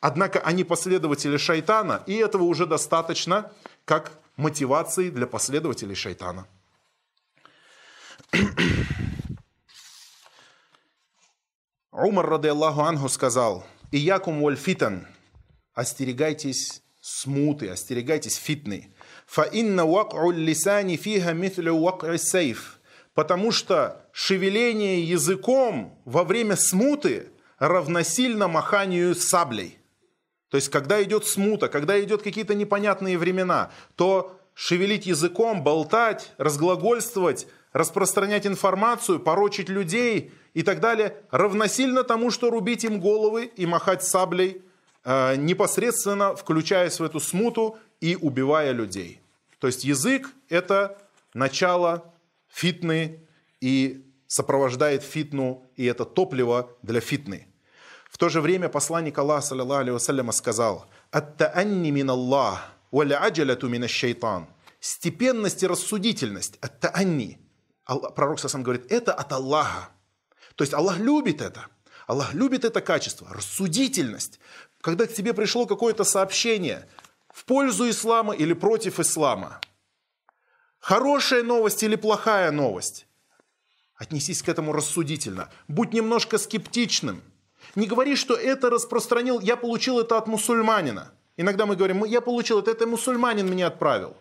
Однако 0.00 0.40
они 0.40 0.64
последователи 0.64 1.36
шайтана, 1.36 2.02
и 2.06 2.14
этого 2.14 2.44
уже 2.44 2.66
достаточно 2.66 3.52
как 3.84 4.12
мотивации 4.36 5.10
для 5.10 5.26
последователей 5.26 5.96
шайтана. 5.96 6.46
Умар, 11.90 12.28
рады 12.28 12.48
Аллаху 12.48 12.82
анху, 12.82 13.08
сказал, 13.08 13.64
«Иякум 13.90 14.40
валь 14.40 14.56
фитан» 14.56 15.08
остерегайтесь 15.74 16.82
смуты, 17.00 17.68
остерегайтесь 17.68 18.36
фитны. 18.36 18.92
«Фа 19.26 19.42
инна 19.42 19.84
вак'у 19.84 20.30
лисани 20.30 20.96
фиха 20.96 21.32
мithлю 21.32 21.78
вак'и 21.78 22.18
сейф» 22.18 22.77
потому 23.18 23.50
что 23.50 24.00
шевеление 24.12 25.02
языком 25.02 25.98
во 26.04 26.22
время 26.22 26.54
смуты 26.54 27.32
равносильно 27.58 28.46
маханию 28.46 29.12
саблей. 29.16 29.76
То 30.50 30.56
есть, 30.56 30.68
когда 30.68 31.02
идет 31.02 31.26
смута, 31.26 31.66
когда 31.68 32.00
идет 32.00 32.22
какие-то 32.22 32.54
непонятные 32.54 33.18
времена, 33.18 33.72
то 33.96 34.38
шевелить 34.54 35.06
языком, 35.06 35.64
болтать, 35.64 36.30
разглагольствовать, 36.38 37.48
распространять 37.72 38.46
информацию, 38.46 39.18
порочить 39.18 39.68
людей 39.68 40.30
и 40.54 40.62
так 40.62 40.78
далее, 40.78 41.16
равносильно 41.32 42.04
тому, 42.04 42.30
что 42.30 42.50
рубить 42.50 42.84
им 42.84 43.00
головы 43.00 43.46
и 43.46 43.66
махать 43.66 44.04
саблей, 44.04 44.62
э, 45.02 45.34
непосредственно 45.34 46.36
включаясь 46.36 47.00
в 47.00 47.02
эту 47.02 47.18
смуту 47.18 47.78
и 48.00 48.14
убивая 48.14 48.70
людей. 48.70 49.20
То 49.58 49.66
есть 49.66 49.82
язык– 49.82 50.30
это 50.48 50.98
начало 51.34 52.12
фитны 52.48 53.26
и 53.60 54.04
сопровождает 54.26 55.02
фитну, 55.02 55.70
и 55.76 55.84
это 55.84 56.04
топливо 56.04 56.70
для 56.82 57.00
фитны. 57.00 57.48
В 58.10 58.18
то 58.18 58.28
же 58.28 58.40
время 58.40 58.68
посланник 58.68 59.18
Аллаха, 59.18 59.46
саллиллаху 59.46 59.96
алейhi 59.96 60.32
сказал, 60.32 60.86
«Ат-таанни 61.10 61.90
мин 61.90 62.10
Аллах, 62.10 62.72
валя 62.90 63.22
аджаляту 63.22 63.68
мин 63.68 63.86
шайтан». 63.88 64.48
Степенность 64.80 65.62
и 65.62 65.66
рассудительность, 65.66 66.58
ат-таанни. 66.60 67.38
Пророк 68.14 68.38
сам 68.38 68.62
говорит, 68.62 68.90
это 68.92 69.12
от 69.12 69.32
Аллаха. 69.32 69.90
То 70.54 70.64
есть 70.64 70.74
Аллах 70.74 70.98
любит 70.98 71.40
это. 71.40 71.66
Аллах 72.06 72.34
любит 72.34 72.64
это 72.64 72.80
качество, 72.80 73.28
рассудительность. 73.30 74.40
Когда 74.80 75.06
к 75.06 75.12
тебе 75.12 75.34
пришло 75.34 75.66
какое-то 75.66 76.04
сообщение 76.04 76.88
в 77.32 77.44
пользу 77.44 77.88
ислама 77.90 78.34
или 78.34 78.52
против 78.52 79.00
ислама, 79.00 79.60
Хорошая 80.88 81.42
новость 81.42 81.82
или 81.82 81.96
плохая 81.96 82.50
новость? 82.50 83.06
Отнесись 83.94 84.42
к 84.42 84.48
этому 84.48 84.72
рассудительно. 84.72 85.50
Будь 85.68 85.92
немножко 85.92 86.38
скептичным. 86.38 87.22
Не 87.74 87.86
говори, 87.86 88.16
что 88.16 88.32
это 88.32 88.70
распространил, 88.70 89.38
я 89.38 89.58
получил 89.58 90.00
это 90.00 90.16
от 90.16 90.28
мусульманина. 90.28 91.12
Иногда 91.36 91.66
мы 91.66 91.76
говорим, 91.76 92.04
я 92.04 92.22
получил 92.22 92.60
это, 92.60 92.70
это 92.70 92.86
мусульманин 92.86 93.46
мне 93.46 93.66
отправил. 93.66 94.16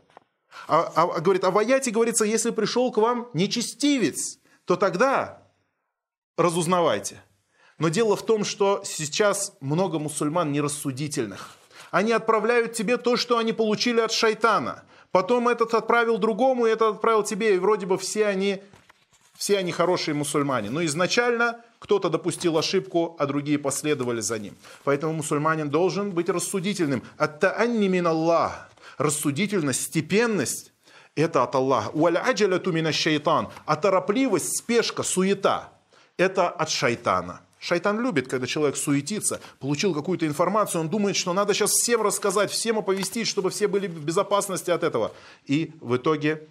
А, 0.67 0.91
а, 0.93 1.03
а 1.03 1.21
говорит, 1.21 1.45
а 1.45 1.51
в 1.51 1.57
аяте 1.57 1.89
говорится, 1.89 2.25
если 2.25 2.49
пришел 2.49 2.91
к 2.91 2.97
вам 2.97 3.29
нечестивец, 3.33 4.37
то 4.65 4.75
тогда 4.75 5.43
разузнавайте. 6.35 7.23
Но 7.79 7.87
дело 7.87 8.17
в 8.17 8.25
том, 8.25 8.43
что 8.43 8.81
сейчас 8.83 9.53
много 9.61 9.99
мусульман 9.99 10.51
нерассудительных. 10.51 11.51
Они 11.91 12.11
отправляют 12.11 12.73
тебе 12.73 12.97
то, 12.97 13.15
что 13.15 13.37
они 13.37 13.53
получили 13.53 14.01
от 14.01 14.11
шайтана– 14.11 14.83
потом 15.11 15.47
этот 15.49 15.73
отправил 15.73 16.17
другому, 16.17 16.65
и 16.65 16.69
этот 16.69 16.95
отправил 16.95 17.23
тебе, 17.23 17.55
и 17.55 17.59
вроде 17.59 17.85
бы 17.85 17.97
все 17.97 18.27
они, 18.27 18.61
все 19.35 19.57
они 19.57 19.71
хорошие 19.71 20.15
мусульмане. 20.15 20.69
Но 20.69 20.83
изначально 20.85 21.61
кто-то 21.79 22.09
допустил 22.09 22.57
ошибку, 22.57 23.15
а 23.19 23.25
другие 23.25 23.59
последовали 23.59 24.21
за 24.21 24.39
ним. 24.39 24.55
Поэтому 24.83 25.13
мусульманин 25.13 25.69
должен 25.69 26.11
быть 26.11 26.29
рассудительным. 26.29 27.03
Ат-таанни 27.17 27.87
мин 27.87 28.07
Аллах. 28.07 28.69
Рассудительность, 28.97 29.83
степенность– 29.83 30.73
это 31.15 31.43
от 31.43 31.53
Аллаха. 31.53 31.91
Уаль 31.93 32.17
аджаляту 32.17 32.71
мина 32.71 32.91
шайтан. 32.91 33.49
А 33.65 33.75
торопливость, 33.75 34.57
спешка, 34.57 35.03
суета– 35.03 35.69
это 36.17 36.49
от 36.49 36.69
шайтана. 36.69 37.41
Шайтан 37.59 37.99
любит, 37.99 38.27
когда 38.27 38.45
человек 38.45 38.77
суетится, 38.77 39.41
получил 39.59 39.93
какую-то 39.93 40.27
информацию, 40.27 40.81
он 40.81 40.89
думает, 40.89 41.15
что 41.15 41.33
надо 41.33 41.53
сейчас 41.53 41.71
всем 41.71 42.01
рассказать, 42.01 42.51
всем 42.51 42.77
оповестить, 42.77 43.27
чтобы 43.27 43.49
все 43.49 43.67
были 43.67 43.87
в 43.87 44.03
безопасности 44.03 44.69
от 44.69 44.83
этого. 44.83 45.13
И 45.45 45.73
в 45.81 45.95
итоге 45.95 46.47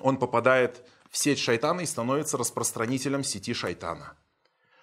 он 0.00 0.18
попадает 0.18 0.84
в 1.10 1.16
сеть 1.16 1.38
шайтана 1.38 1.80
и 1.80 1.86
становится 1.86 2.36
распространителем 2.36 3.24
сети 3.24 3.54
шайтана. 3.54 4.14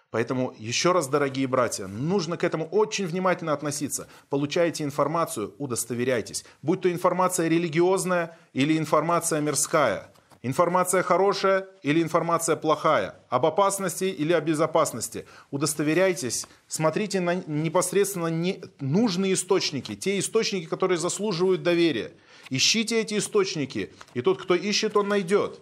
Поэтому 0.09 0.53
еще 0.57 0.91
раз, 0.91 1.07
дорогие 1.07 1.47
братья, 1.47 1.87
нужно 1.87 2.35
к 2.35 2.43
этому 2.43 2.67
очень 2.67 3.05
внимательно 3.05 3.53
относиться. 3.53 4.09
Получаете 4.29 4.83
информацию, 4.83 5.55
удостоверяйтесь. 5.57 6.43
Будь 6.61 6.81
то 6.81 6.91
информация 6.91 7.47
религиозная 7.47 8.37
или 8.51 8.77
информация 8.77 9.39
мирская– 9.39 10.10
Информация 10.43 11.03
хорошая 11.03 11.67
или 11.83 12.01
информация 12.01 12.55
плохая? 12.55 13.15
Об 13.29 13.45
опасности 13.45 14.05
или 14.05 14.33
о 14.33 14.41
безопасности? 14.41 15.27
Удостоверяйтесь, 15.51 16.47
смотрите 16.67 17.19
на 17.19 17.35
непосредственно 17.35 18.27
не, 18.27 18.59
нужные 18.79 19.33
источники, 19.33 19.95
те 19.95 20.17
источники, 20.17 20.65
которые 20.65 20.97
заслуживают 20.97 21.61
доверия. 21.61 22.11
Ищите 22.49 22.99
эти 22.99 23.19
источники, 23.19 23.93
и 24.15 24.21
тот, 24.21 24.41
кто 24.41 24.55
ищет, 24.55 24.97
он 24.97 25.09
найдет. 25.09 25.61